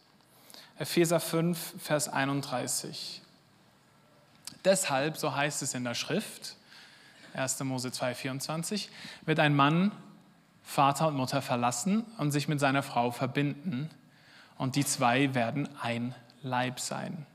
Epheser 0.78 1.20
5, 1.20 1.76
Vers 1.82 2.10
31. 2.10 3.22
Deshalb, 4.66 5.18
so 5.18 5.36
heißt 5.36 5.62
es 5.62 5.74
in 5.74 5.84
der 5.84 5.94
Schrift, 5.94 6.56
1. 7.34 7.60
Mose 7.62 7.92
2, 7.92 8.16
24, 8.16 8.90
wird 9.26 9.40
ein 9.40 9.56
Mann 9.56 9.92
Vater 10.66 11.08
und 11.08 11.16
Mutter 11.16 11.42
verlassen 11.42 12.04
und 12.18 12.32
sich 12.32 12.48
mit 12.48 12.60
seiner 12.60 12.82
Frau 12.84 13.12
verbinden 13.12 13.90
und 14.58 14.76
die 14.76 14.84
zwei 14.84 15.34
werden 15.36 15.70
ein 15.82 16.16
Leib 16.42 16.80
sein. 16.80 17.26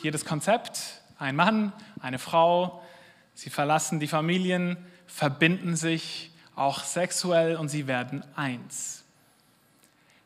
Hier 0.00 0.10
das 0.10 0.24
Konzept, 0.24 1.02
ein 1.18 1.36
Mann, 1.36 1.72
eine 2.00 2.18
Frau, 2.18 2.82
sie 3.34 3.50
verlassen 3.50 4.00
die 4.00 4.08
Familien, 4.08 4.78
verbinden 5.06 5.76
sich 5.76 6.29
auch 6.60 6.84
sexuell 6.84 7.56
und 7.56 7.70
sie 7.70 7.86
werden 7.86 8.22
eins. 8.36 9.02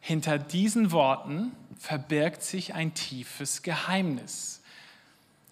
Hinter 0.00 0.36
diesen 0.36 0.90
Worten 0.90 1.52
verbirgt 1.78 2.42
sich 2.42 2.74
ein 2.74 2.92
tiefes 2.92 3.62
Geheimnis. 3.62 4.60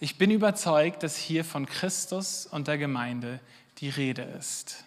Ich 0.01 0.19
bin 0.19 0.33
überzeugt, 0.33 1.05
dass 1.05 1.17
hier 1.17 1.45
von 1.45 1.67
Christus 1.67 2.47
und 2.47 2.67
der 2.67 2.79
Gemeinde 2.79 3.39
die 3.79 3.91
Rede 3.91 4.23
ist. 4.23 4.85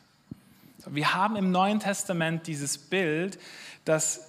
Wir 0.86 1.14
haben 1.14 1.38
im 1.38 1.52
Neuen 1.52 1.80
Testament 1.80 2.46
dieses 2.46 2.78
Bild, 2.78 3.40
dass 3.86 4.28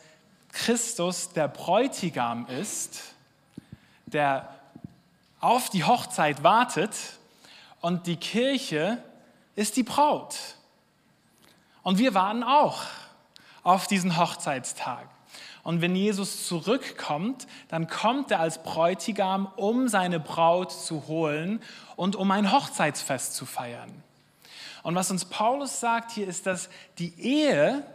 Christus 0.53 1.33
der 1.33 1.49
Bräutigam 1.49 2.47
ist, 2.47 3.03
der 4.07 4.55
auf 5.41 5.69
die 5.69 5.83
Hochzeit 5.83 6.45
wartet 6.45 6.95
und 7.81 8.07
die 8.07 8.17
Kirche 8.17 9.03
ist 9.57 9.77
die 9.77 9.83
Braut. 9.83 10.56
Und 11.87 11.99
wir 11.99 12.15
warten 12.15 12.43
auch 12.43 12.83
auf 13.63 13.87
diesen 13.87 14.17
Hochzeitstag. 14.17 15.09
Und 15.63 15.83
wenn 15.83 15.95
Jesus 15.95 16.49
zurückkommt, 16.49 17.47
dann 17.69 17.87
kommt 17.87 18.33
er 18.33 18.41
als 18.41 18.61
Bräutigam, 18.65 19.47
um 19.55 19.87
seine 19.87 20.19
Braut 20.19 20.73
zu 20.73 21.07
holen 21.07 21.63
und 21.95 22.17
um 22.17 22.29
ein 22.33 22.51
Hochzeitsfest 22.51 23.37
zu 23.37 23.47
feiern. 23.47 24.03
Und 24.83 24.97
was 24.97 25.13
uns 25.13 25.27
Paulus 25.27 25.79
sagt 25.79 26.11
hier 26.11 26.27
ist, 26.27 26.47
dass 26.47 26.71
die 26.99 27.15
Ehe 27.21 27.87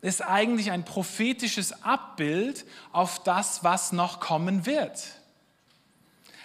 ist 0.00 0.24
eigentlich 0.24 0.70
ein 0.70 0.84
prophetisches 0.84 1.82
Abbild 1.82 2.64
auf 2.92 3.20
das, 3.24 3.64
was 3.64 3.90
noch 3.90 4.20
kommen 4.20 4.64
wird. 4.64 5.08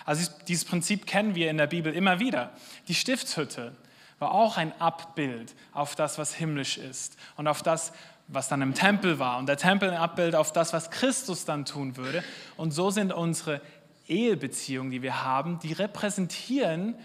Also 0.06 0.28
dieses 0.48 0.66
Prinzip 0.66 1.06
kennen 1.06 1.36
wir 1.36 1.52
in 1.52 1.58
der 1.60 1.68
Bibel 1.68 1.94
immer 1.94 2.20
wieder. 2.20 2.52
Die 2.88 2.96
Stiftshütte 2.96 3.76
war 4.24 4.32
auch 4.32 4.56
ein 4.56 4.72
Abbild 4.80 5.54
auf 5.74 5.96
das, 5.96 6.18
was 6.18 6.34
himmlisch 6.34 6.78
ist 6.78 7.18
und 7.36 7.48
auf 7.50 7.62
das, 7.62 7.92
was 8.30 8.48
dann 8.48 8.62
im 8.62 8.74
Tempel 8.74 9.20
war. 9.20 9.38
Und 9.38 9.48
der 9.48 9.58
Tempel 9.58 9.90
ein 9.90 9.98
Abbild 9.98 10.34
auf 10.34 10.54
das, 10.54 10.72
was 10.72 10.90
Christus 10.90 11.44
dann 11.44 11.66
tun 11.66 11.98
würde. 11.98 12.24
Und 12.56 12.72
so 12.72 12.90
sind 12.90 13.12
unsere 13.12 13.60
Ehebeziehungen, 14.08 14.92
die 14.92 15.02
wir 15.02 15.24
haben, 15.24 15.60
die 15.60 15.74
repräsentieren 15.74 16.96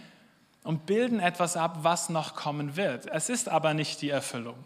und 0.63 0.87
bilden 0.87 1.19
etwas 1.19 1.57
ab, 1.57 1.79
was 1.83 2.09
noch 2.09 2.37
kommen 2.37 2.77
wird. 2.77 3.07
Es 3.07 3.29
ist 3.29 3.49
aber 3.49 3.75
nicht 3.75 4.01
die 4.01 4.11
Erfüllung. 4.11 4.57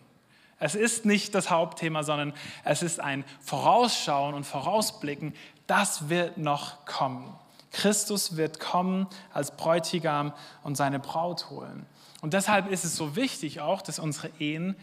Es 0.58 0.74
ist 0.74 1.06
nicht 1.06 1.34
das 1.34 1.48
Hauptthema, 1.48 2.02
sondern 2.02 2.34
es 2.64 2.82
ist 2.82 3.00
ein 3.00 3.24
Vorausschauen 3.40 4.34
und 4.34 4.44
Vorausblicken. 4.44 5.34
Das 5.66 6.10
wird 6.10 6.36
noch 6.36 6.84
kommen. 6.84 7.34
Christus 7.70 8.36
wird 8.36 8.60
kommen 8.60 9.06
als 9.32 9.56
Bräutigam 9.56 10.34
und 10.62 10.76
seine 10.76 10.98
Braut 10.98 11.48
holen. 11.48 11.86
Und 12.22 12.32
deshalb 12.32 12.70
ist 12.70 12.84
es 12.84 12.96
so 12.96 13.14
wichtig 13.16 13.60
auch, 13.60 13.82
dass 13.82 13.98
unsere 13.98 14.30
Ehen 14.38 14.74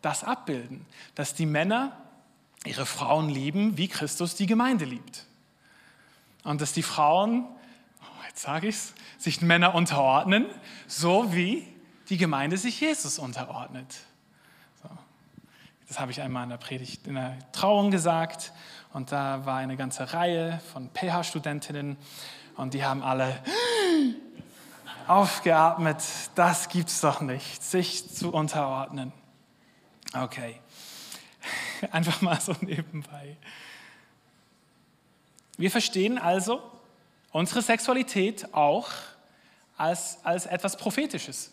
das 0.00 0.24
abbilden, 0.24 0.86
dass 1.14 1.34
die 1.34 1.46
Männer 1.46 1.94
ihre 2.64 2.86
Frauen 2.86 3.28
lieben, 3.28 3.76
wie 3.76 3.88
Christus 3.88 4.34
die 4.34 4.46
Gemeinde 4.46 4.86
liebt. 4.86 5.26
Und 6.44 6.62
dass 6.62 6.72
die 6.72 6.82
Frauen 6.82 7.46
jetzt 8.32 8.42
sage 8.42 8.68
ich 8.68 8.76
es, 8.76 8.94
sich 9.18 9.42
Männer 9.42 9.74
unterordnen, 9.74 10.46
so 10.86 11.34
wie 11.34 11.66
die 12.08 12.16
Gemeinde 12.16 12.56
sich 12.56 12.80
Jesus 12.80 13.18
unterordnet. 13.18 13.94
So. 14.82 14.88
Das 15.86 16.00
habe 16.00 16.12
ich 16.12 16.22
einmal 16.22 16.44
in 16.44 16.50
der 16.50 16.56
Predigt, 16.56 17.06
in 17.06 17.14
der 17.14 17.36
Trauung 17.52 17.90
gesagt 17.90 18.52
und 18.94 19.12
da 19.12 19.44
war 19.44 19.58
eine 19.58 19.76
ganze 19.76 20.14
Reihe 20.14 20.60
von 20.72 20.88
PH-Studentinnen 20.94 21.98
und 22.56 22.72
die 22.72 22.84
haben 22.84 23.02
alle 23.02 23.38
aufgeatmet, 25.08 26.02
das 26.34 26.68
gibt 26.68 26.88
es 26.88 27.00
doch 27.00 27.20
nicht, 27.20 27.62
sich 27.62 28.14
zu 28.14 28.32
unterordnen. 28.32 29.12
Okay, 30.14 30.60
einfach 31.90 32.20
mal 32.20 32.40
so 32.40 32.54
nebenbei. 32.60 33.36
Wir 35.56 35.70
verstehen 35.70 36.18
also, 36.18 36.62
unsere 37.30 37.62
Sexualität 37.62 38.52
auch 38.54 38.90
als, 39.76 40.18
als 40.24 40.46
etwas 40.46 40.76
Prophetisches. 40.76 41.52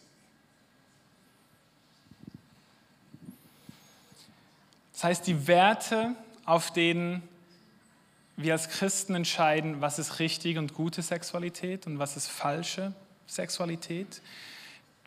Das 4.93 5.03
heißt, 5.05 5.28
die 5.28 5.47
Werte, 5.47 6.15
auf 6.45 6.71
denen 6.71 7.28
wir 8.36 8.53
als 8.53 8.69
Christen 8.69 9.15
entscheiden, 9.15 9.82
was 9.82 9.99
ist 9.99 10.19
richtige 10.19 10.59
und 10.59 10.74
gute 10.74 11.01
Sexualität 11.01 11.88
und 11.88 11.99
was 11.99 12.17
ist 12.17 12.28
falsche 12.28 12.93
Sexualität, 13.30 14.21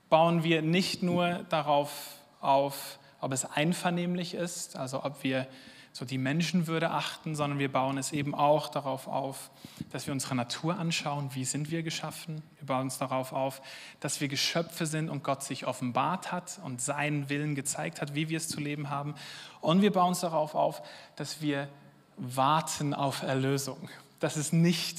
bauen 0.09 0.45
wir 0.45 0.63
nicht 0.63 1.03
nur 1.03 1.45
darauf 1.49 2.17
auf, 2.41 2.99
ob 3.21 3.33
es 3.33 3.45
einvernehmlich 3.45 4.35
ist, 4.35 4.77
also 4.77 5.05
ob 5.05 5.23
wir 5.23 5.47
so 5.93 6.07
die 6.07 6.19
Menschenwürde 6.19 6.91
achten, 6.91 7.35
sondern 7.35 7.59
wir 7.59 7.71
bauen 7.71 7.99
es 7.99 8.13
eben 8.13 8.35
auch 8.35 8.69
darauf 8.69 9.09
auf, 9.09 9.51
dass 9.91 10.07
wir 10.07 10.13
unsere 10.13 10.35
Natur 10.35 10.79
anschauen, 10.79 11.31
wie 11.35 11.45
sind 11.45 11.71
wir 11.71 11.83
geschaffen. 11.83 12.43
Wir 12.59 12.67
bauen 12.67 12.87
es 12.87 12.97
darauf 12.97 13.33
auf, 13.33 13.61
dass 14.01 14.21
wir 14.21 14.29
Geschöpfe 14.29 14.87
sind 14.87 15.11
und 15.11 15.23
Gott 15.23 15.43
sich 15.43 15.67
offenbart 15.67 16.33
hat 16.33 16.61
und 16.65 16.81
seinen 16.81 17.29
Willen 17.29 17.55
gezeigt 17.55 18.01
hat, 18.01 18.15
wie 18.15 18.31
wir 18.31 18.39
es 18.39 18.49
zu 18.49 18.59
leben 18.59 18.89
haben. 18.89 19.15
Und 19.61 19.83
wir 19.83 19.93
bauen 19.93 20.13
es 20.13 20.21
darauf 20.21 20.55
auf, 20.55 20.83
dass 21.17 21.43
wir 21.43 21.69
warten 22.17 22.95
auf 22.95 23.23
Erlösung, 23.23 23.91
dass 24.19 24.37
es 24.37 24.53
nicht 24.53 24.99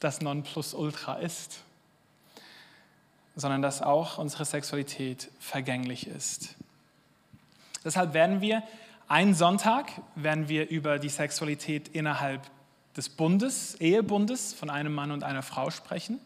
das 0.00 0.22
Nonplusultra 0.22 1.16
ist, 1.16 1.62
sondern 3.36 3.62
dass 3.62 3.82
auch 3.82 4.18
unsere 4.18 4.44
Sexualität 4.44 5.30
vergänglich 5.40 6.06
ist. 6.06 6.56
Deshalb 7.84 8.14
werden 8.14 8.40
wir 8.40 8.62
einen 9.08 9.34
Sonntag 9.34 9.92
werden 10.14 10.48
wir 10.48 10.70
über 10.70 10.98
die 10.98 11.10
Sexualität 11.10 11.88
innerhalb 11.88 12.40
des 12.96 13.08
Bundes, 13.08 13.74
Ehebundes 13.74 14.54
von 14.54 14.70
einem 14.70 14.94
Mann 14.94 15.10
und 15.10 15.22
einer 15.22 15.42
Frau 15.42 15.70
sprechen. 15.70 16.18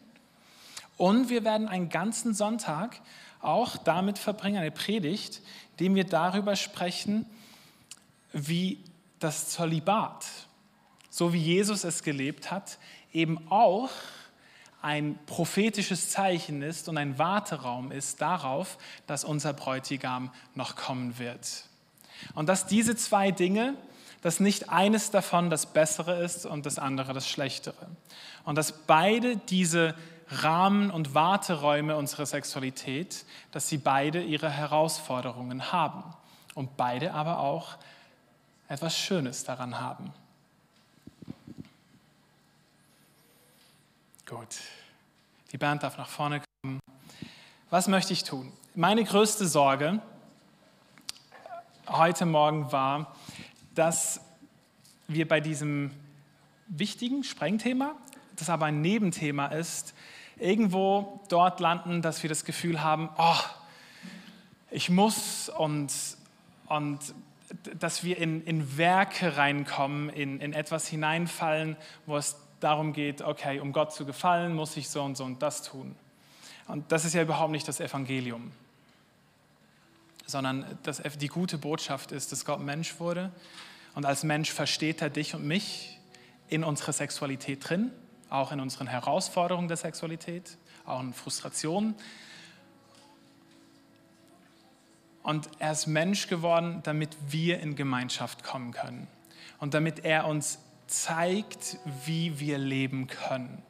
Und 0.95 1.29
wir 1.29 1.43
werden 1.43 1.67
einen 1.67 1.89
ganzen 1.89 2.33
Sonntag 2.33 3.01
auch 3.41 3.77
damit 3.77 4.17
verbringen, 4.17 4.57
eine 4.57 4.71
Predigt, 4.71 5.41
indem 5.71 5.95
wir 5.95 6.05
darüber 6.05 6.55
sprechen, 6.55 7.25
wie 8.33 8.79
das 9.19 9.49
Zölibat, 9.49 10.25
so 11.09 11.33
wie 11.33 11.41
Jesus 11.41 11.83
es 11.83 12.03
gelebt 12.03 12.51
hat, 12.51 12.77
eben 13.11 13.51
auch 13.51 13.89
ein 14.87 15.19
prophetisches 15.25 16.11
Zeichen 16.11 16.61
ist 16.61 16.87
und 16.87 16.97
ein 16.97 17.17
Warteraum 17.17 17.91
ist 17.91 18.21
darauf, 18.21 18.77
dass 19.05 19.25
unser 19.25 19.51
Bräutigam 19.51 20.31
noch 20.55 20.77
kommen 20.77 21.19
wird. 21.19 21.65
Und 22.35 22.47
dass 22.47 22.67
diese 22.67 22.95
zwei 22.95 23.31
Dinge, 23.31 23.73
dass 24.21 24.39
nicht 24.39 24.69
eines 24.69 25.11
davon 25.11 25.49
das 25.49 25.65
Bessere 25.65 26.23
ist 26.23 26.45
und 26.45 26.65
das 26.65 26.79
andere 26.79 27.11
das 27.11 27.27
Schlechtere. 27.27 27.85
Und 28.45 28.55
dass 28.55 28.71
beide 28.71 29.35
diese 29.35 29.93
Rahmen 30.29 30.89
und 30.89 31.13
Warteräume 31.13 31.97
unserer 31.97 32.25
Sexualität, 32.25 33.25
dass 33.51 33.67
sie 33.67 33.79
beide 33.79 34.23
ihre 34.23 34.49
Herausforderungen 34.49 35.73
haben 35.73 36.01
und 36.55 36.77
beide 36.77 37.13
aber 37.13 37.39
auch 37.39 37.75
etwas 38.69 38.97
Schönes 38.97 39.43
daran 39.43 39.81
haben. 39.81 40.13
Gut, 44.25 44.55
die 45.51 45.57
Band 45.57 45.83
darf 45.83 45.97
nach 45.97 46.09
vorne 46.09 46.41
kommen. 46.61 46.79
Was 47.69 47.87
möchte 47.87 48.13
ich 48.13 48.23
tun? 48.23 48.51
Meine 48.75 49.03
größte 49.03 49.47
Sorge 49.47 50.01
heute 51.87 52.25
Morgen 52.25 52.71
war, 52.71 53.15
dass 53.73 54.21
wir 55.07 55.27
bei 55.27 55.39
diesem 55.39 55.91
wichtigen 56.67 57.23
Sprengthema, 57.23 57.95
das 58.35 58.49
aber 58.49 58.65
ein 58.65 58.81
Nebenthema 58.81 59.47
ist, 59.47 59.93
irgendwo 60.37 61.21
dort 61.29 61.59
landen, 61.59 62.01
dass 62.01 62.23
wir 62.23 62.29
das 62.29 62.43
Gefühl 62.43 62.83
haben, 62.83 63.09
oh, 63.17 63.39
ich 64.69 64.89
muss 64.89 65.49
und, 65.49 65.93
und 66.67 66.99
dass 67.79 68.03
wir 68.03 68.17
in, 68.17 68.43
in 68.43 68.77
Werke 68.77 69.37
reinkommen, 69.37 70.09
in, 70.09 70.41
in 70.41 70.51
etwas 70.51 70.87
hineinfallen, 70.87 71.77
wo 72.05 72.17
es 72.17 72.35
darum 72.59 72.93
geht, 72.93 73.21
okay, 73.21 73.59
um 73.59 73.73
Gott 73.73 73.93
zu 73.93 74.05
gefallen, 74.05 74.55
muss 74.55 74.77
ich 74.77 74.89
so 74.89 75.03
und 75.03 75.17
so 75.17 75.23
und 75.23 75.41
das 75.41 75.63
tun. 75.63 75.95
Und 76.67 76.91
das 76.91 77.05
ist 77.05 77.13
ja 77.13 77.21
überhaupt 77.21 77.51
nicht 77.51 77.67
das 77.67 77.79
Evangelium 77.79 78.51
sondern 80.27 80.77
dass 80.83 81.01
die 81.01 81.29
gute 81.29 81.57
Botschaft 81.57 82.11
ist, 82.11 82.31
dass 82.31 82.45
Gott 82.45 82.59
Mensch 82.59 82.99
wurde 82.99 83.31
und 83.95 84.05
als 84.05 84.23
Mensch 84.23 84.51
versteht 84.51 85.01
er 85.01 85.09
dich 85.09 85.33
und 85.33 85.47
mich 85.47 85.97
in 86.49 86.63
unserer 86.63 86.93
Sexualität 86.93 87.67
drin, 87.67 87.91
auch 88.29 88.51
in 88.51 88.59
unseren 88.59 88.87
Herausforderungen 88.87 89.67
der 89.67 89.77
Sexualität, 89.77 90.57
auch 90.85 91.01
in 91.01 91.13
Frustrationen. 91.13 91.95
Und 95.23 95.49
er 95.59 95.71
ist 95.71 95.87
Mensch 95.87 96.27
geworden, 96.27 96.81
damit 96.83 97.17
wir 97.29 97.59
in 97.59 97.75
Gemeinschaft 97.75 98.43
kommen 98.43 98.71
können 98.71 99.07
und 99.59 99.73
damit 99.73 100.05
er 100.05 100.27
uns 100.27 100.59
zeigt, 100.87 101.77
wie 102.05 102.39
wir 102.39 102.57
leben 102.57 103.07
können. 103.07 103.61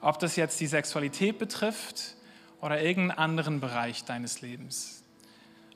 Ob 0.00 0.18
das 0.18 0.36
jetzt 0.36 0.60
die 0.60 0.66
Sexualität 0.66 1.38
betrifft 1.38 2.14
oder 2.60 2.80
irgendeinen 2.80 3.18
anderen 3.18 3.60
Bereich 3.60 4.04
deines 4.04 4.40
Lebens. 4.40 5.02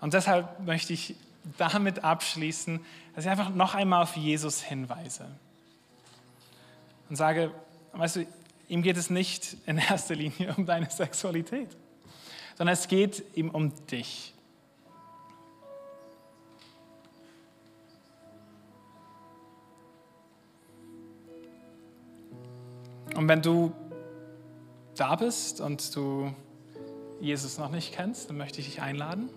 Und 0.01 0.15
deshalb 0.15 0.61
möchte 0.61 0.93
ich 0.93 1.17
damit 1.57 2.05
abschließen, 2.05 2.81
dass 3.15 3.25
ich 3.25 3.31
einfach 3.31 3.51
noch 3.51 3.75
einmal 3.75 4.03
auf 4.03 4.17
Jesus 4.17 4.63
hinweise 4.63 5.27
und 7.09 7.17
sage, 7.17 7.53
weißt 7.93 8.17
du, 8.17 8.27
ihm 8.69 8.83
geht 8.83 8.97
es 8.97 9.11
nicht 9.11 9.57
in 9.67 9.79
erster 9.79 10.15
Linie 10.15 10.55
um 10.57 10.67
deine 10.67 10.91
Sexualität, 10.91 11.69
sondern 12.57 12.75
es 12.75 12.89
geht 12.89 13.25
ihm 13.35 13.51
um 13.51 13.73
dich. 13.87 14.35
Und 23.17 23.29
wenn 23.29 23.43
du 23.43 23.73
da 24.97 25.17
bist 25.17 25.61
und 25.61 25.95
du 25.95 26.33
Jesus 27.21 27.59
noch 27.59 27.71
nicht 27.71 27.95
kennst, 27.95 28.29
dann 28.29 28.37
möchte 28.37 28.61
ich 28.61 28.67
dich 28.67 28.83
einladen, 28.83 29.29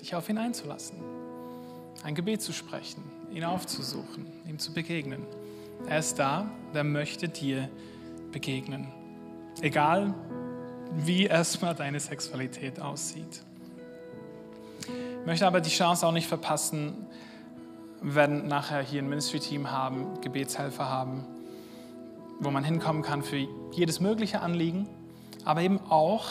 dich 0.00 0.14
auf 0.14 0.28
ihn 0.28 0.38
einzulassen, 0.38 0.98
ein 2.02 2.14
Gebet 2.14 2.42
zu 2.42 2.52
sprechen, 2.52 3.02
ihn 3.32 3.44
aufzusuchen, 3.44 4.26
ihm 4.46 4.58
zu 4.58 4.72
begegnen. 4.72 5.22
Er 5.88 5.98
ist 5.98 6.18
da, 6.18 6.50
der 6.74 6.84
möchte 6.84 7.28
dir 7.28 7.68
begegnen. 8.32 8.88
Egal, 9.60 10.14
wie 10.92 11.24
erstmal 11.24 11.74
deine 11.74 12.00
Sexualität 12.00 12.80
aussieht. 12.80 13.42
Ich 15.20 15.26
möchte 15.26 15.46
aber 15.46 15.60
die 15.60 15.70
Chance 15.70 16.06
auch 16.06 16.12
nicht 16.12 16.28
verpassen, 16.28 17.06
werden 18.00 18.46
nachher 18.46 18.80
hier 18.82 19.02
ein 19.02 19.08
Ministry-Team 19.08 19.70
haben, 19.70 20.20
Gebetshelfer 20.20 20.88
haben, 20.88 21.24
wo 22.40 22.50
man 22.50 22.64
hinkommen 22.64 23.02
kann 23.02 23.22
für 23.22 23.46
jedes 23.72 24.00
mögliche 24.00 24.40
Anliegen, 24.40 24.88
aber 25.44 25.62
eben 25.62 25.80
auch 25.88 26.26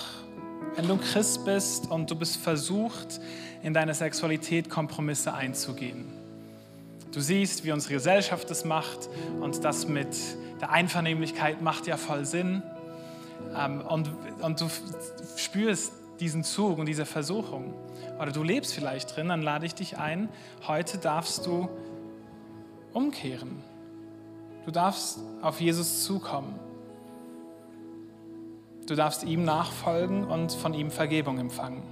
wenn 0.75 0.87
du 0.87 0.97
Christ 0.97 1.45
bist 1.45 1.89
und 1.89 2.11
du 2.11 2.15
bist 2.15 2.37
versucht, 2.37 3.19
in 3.63 3.73
deiner 3.73 3.93
Sexualität 3.93 4.69
Kompromisse 4.69 5.33
einzugehen. 5.33 6.05
Du 7.11 7.21
siehst, 7.21 7.63
wie 7.63 7.71
unsere 7.71 7.93
Gesellschaft 7.93 8.49
das 8.49 8.65
macht 8.65 9.09
und 9.39 9.63
das 9.63 9.87
mit 9.87 10.15
der 10.59 10.71
Einvernehmlichkeit 10.71 11.61
macht 11.61 11.87
ja 11.87 11.95
voll 11.95 12.25
Sinn. 12.25 12.61
Ähm, 13.57 13.81
und, 13.81 14.11
und 14.41 14.59
du 14.59 14.67
spürst 15.37 15.93
diesen 16.19 16.43
Zug 16.43 16.77
und 16.77 16.87
diese 16.87 17.05
Versuchung. 17.05 17.73
Oder 18.19 18.31
du 18.31 18.43
lebst 18.43 18.73
vielleicht 18.73 19.15
drin, 19.15 19.29
dann 19.29 19.41
lade 19.41 19.65
ich 19.65 19.75
dich 19.75 19.97
ein, 19.97 20.29
heute 20.67 20.97
darfst 20.97 21.45
du 21.45 21.69
umkehren. 22.93 23.61
Du 24.65 24.71
darfst 24.71 25.19
auf 25.41 25.61
Jesus 25.61 26.03
zukommen. 26.03 26.59
Du 28.87 28.95
darfst 28.95 29.23
ihm 29.23 29.43
nachfolgen 29.43 30.25
und 30.25 30.51
von 30.51 30.73
ihm 30.73 30.89
Vergebung 30.89 31.37
empfangen. 31.37 31.83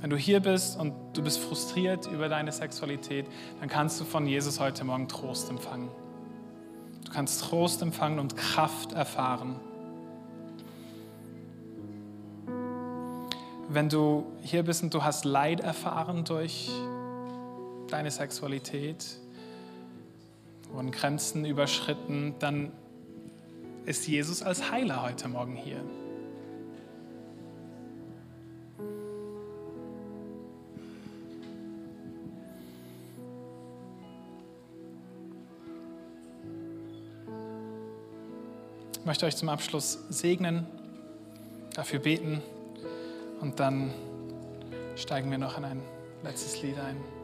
Wenn 0.00 0.08
du 0.08 0.16
hier 0.16 0.40
bist 0.40 0.80
und 0.80 0.94
du 1.12 1.22
bist 1.22 1.38
frustriert 1.38 2.06
über 2.06 2.30
deine 2.30 2.50
Sexualität, 2.52 3.26
dann 3.60 3.68
kannst 3.68 4.00
du 4.00 4.04
von 4.04 4.26
Jesus 4.26 4.58
heute 4.58 4.84
Morgen 4.84 5.08
Trost 5.08 5.50
empfangen. 5.50 5.90
Du 7.04 7.12
kannst 7.12 7.42
Trost 7.42 7.82
empfangen 7.82 8.18
und 8.18 8.34
Kraft 8.36 8.92
erfahren. 8.92 9.56
Wenn 13.68 13.90
du 13.90 14.24
hier 14.40 14.62
bist 14.62 14.82
und 14.82 14.94
du 14.94 15.04
hast 15.04 15.26
Leid 15.26 15.60
erfahren 15.60 16.24
durch 16.24 16.70
deine 17.88 18.10
Sexualität, 18.10 19.19
wurden 20.72 20.90
Grenzen 20.90 21.44
überschritten, 21.44 22.34
dann 22.38 22.72
ist 23.84 24.06
Jesus 24.06 24.42
als 24.42 24.70
Heiler 24.70 25.02
heute 25.02 25.28
Morgen 25.28 25.56
hier. 25.56 25.82
Ich 39.00 39.06
möchte 39.06 39.26
euch 39.26 39.36
zum 39.36 39.48
Abschluss 39.48 39.98
segnen, 40.10 40.66
dafür 41.74 41.98
beten 41.98 42.42
und 43.40 43.58
dann 43.58 43.92
steigen 44.94 45.30
wir 45.30 45.38
noch 45.38 45.56
in 45.58 45.64
ein 45.64 45.82
letztes 46.22 46.62
Lied 46.62 46.78
ein. 46.78 47.19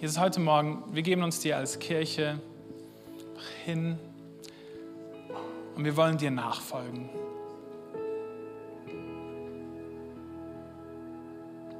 Jesus, 0.00 0.18
heute 0.18 0.40
Morgen, 0.40 0.82
wir 0.94 1.02
geben 1.02 1.22
uns 1.22 1.40
dir 1.40 1.58
als 1.58 1.78
Kirche 1.78 2.40
hin 3.66 3.98
und 5.76 5.84
wir 5.84 5.94
wollen 5.94 6.16
dir 6.16 6.30
nachfolgen. 6.30 7.10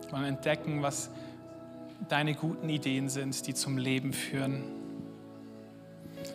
Wir 0.03 0.13
wollen 0.13 0.25
entdecken, 0.25 0.83
was 0.83 1.09
deine 2.11 2.35
guten 2.35 2.69
Ideen 2.69 3.09
sind, 3.09 3.47
die 3.47 3.55
zum 3.55 3.79
Leben 3.79 4.13
führen. 4.13 4.65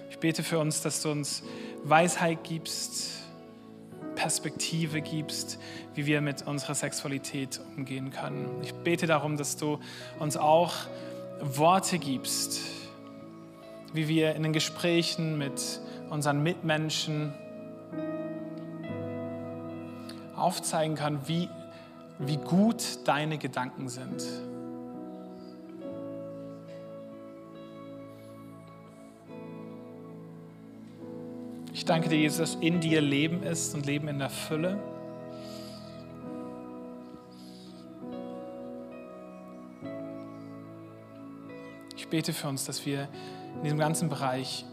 Ich 0.10 0.18
bete 0.18 0.42
für 0.42 0.58
uns, 0.58 0.82
dass 0.82 1.04
du 1.04 1.12
uns 1.12 1.44
Weisheit 1.84 2.44
gibst, 2.44 3.12
Perspektive 4.16 5.02
gibst, 5.02 5.60
wie 5.94 6.08
wir 6.08 6.22
mit 6.22 6.48
unserer 6.48 6.74
Sexualität 6.74 7.62
umgehen 7.78 8.10
können. 8.10 8.50
Ich 8.64 8.74
bete 8.74 9.06
darum, 9.06 9.38
dass 9.38 9.56
du 9.56 9.78
uns 10.18 10.36
auch 10.36 10.74
Worte 11.42 12.00
gibst, 12.00 12.62
wie 13.94 14.08
wir 14.08 14.36
in 14.36 14.44
den 14.44 14.54
Gesprächen 14.54 15.38
mit 15.38 15.80
unseren 16.10 16.42
Mitmenschen 16.44 17.34
aufzeigen 20.36 20.96
können, 20.96 21.20
wie, 21.26 21.50
wie 22.20 22.38
gut 22.38 23.00
deine 23.06 23.38
Gedanken 23.38 23.90
sind. 23.90 24.24
Ich 31.74 31.86
danke 31.86 32.10
dir, 32.10 32.18
Jesus, 32.18 32.38
dass 32.38 32.56
in 32.62 32.80
dir 32.80 33.02
Leben 33.02 33.44
ist 33.44 33.76
und 33.76 33.86
Leben 33.86 34.08
in 34.08 34.20
der 34.20 34.30
Fülle. 34.30 34.80
Ich 42.06 42.12
bete 42.12 42.34
für 42.34 42.47
uns, 42.47 42.66
dass 42.66 42.86
wir 42.86 43.08
in 43.56 43.64
diesem 43.64 43.80
ganzen 43.80 44.10
Bereich 44.10 44.64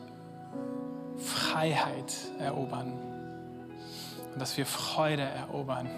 Freiheit 1.16 2.14
erobern 2.39 2.93
und 4.35 4.39
dass 4.39 4.59
wir 4.59 4.66
Freude 4.66 5.22
erobern. 5.22 5.89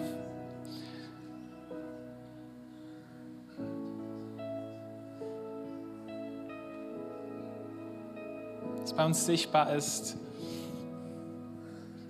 Dass 8.79 8.93
bei 8.93 9.05
uns 9.05 9.25
sichtbar 9.25 9.75
ist, 9.75 10.15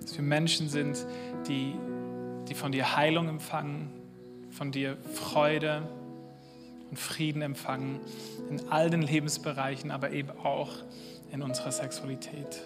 dass 0.02 0.16
wir 0.16 0.24
Menschen 0.24 0.70
sind, 0.70 1.04
die, 1.48 1.74
die 2.48 2.54
von 2.54 2.72
dir 2.72 2.96
Heilung 2.96 3.28
empfangen, 3.28 3.92
von 4.52 4.72
dir 4.72 4.98
Freude 5.16 5.82
und 6.90 6.98
Frieden 6.98 7.42
empfangen, 7.42 8.00
in 8.50 8.70
all 8.70 8.90
den 8.90 9.02
Lebensbereichen, 9.02 9.92
aber 9.92 10.12
eben 10.12 10.32
auch 10.32 10.72
in 11.32 11.42
unserer 11.42 11.72
Sexualität. 11.72 12.62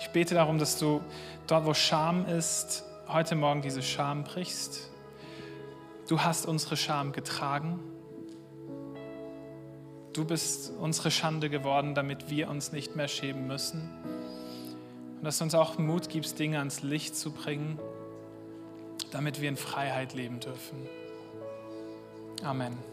Ich 0.00 0.10
bete 0.10 0.34
darum, 0.34 0.58
dass 0.58 0.78
du 0.78 1.00
dort, 1.46 1.66
wo 1.66 1.74
Scham 1.74 2.26
ist, 2.26 2.84
heute 3.08 3.34
Morgen 3.34 3.62
diese 3.62 3.82
Scham 3.82 4.24
brichst. 4.24 4.90
Du 6.08 6.22
hast 6.22 6.46
unsere 6.46 6.76
Scham 6.76 7.12
getragen. 7.12 7.80
Du 10.12 10.24
bist 10.24 10.72
unsere 10.80 11.10
Schande 11.10 11.50
geworden, 11.50 11.94
damit 11.94 12.30
wir 12.30 12.50
uns 12.50 12.72
nicht 12.72 12.96
mehr 12.96 13.08
schämen 13.08 13.46
müssen. 13.46 13.88
Und 15.18 15.24
dass 15.24 15.38
du 15.38 15.44
uns 15.44 15.54
auch 15.54 15.78
Mut 15.78 16.08
gibst, 16.08 16.38
Dinge 16.38 16.58
ans 16.58 16.82
Licht 16.82 17.14
zu 17.14 17.30
bringen, 17.30 17.78
damit 19.12 19.40
wir 19.40 19.48
in 19.48 19.56
Freiheit 19.56 20.14
leben 20.14 20.40
dürfen. 20.40 20.78
Amen. 22.42 22.89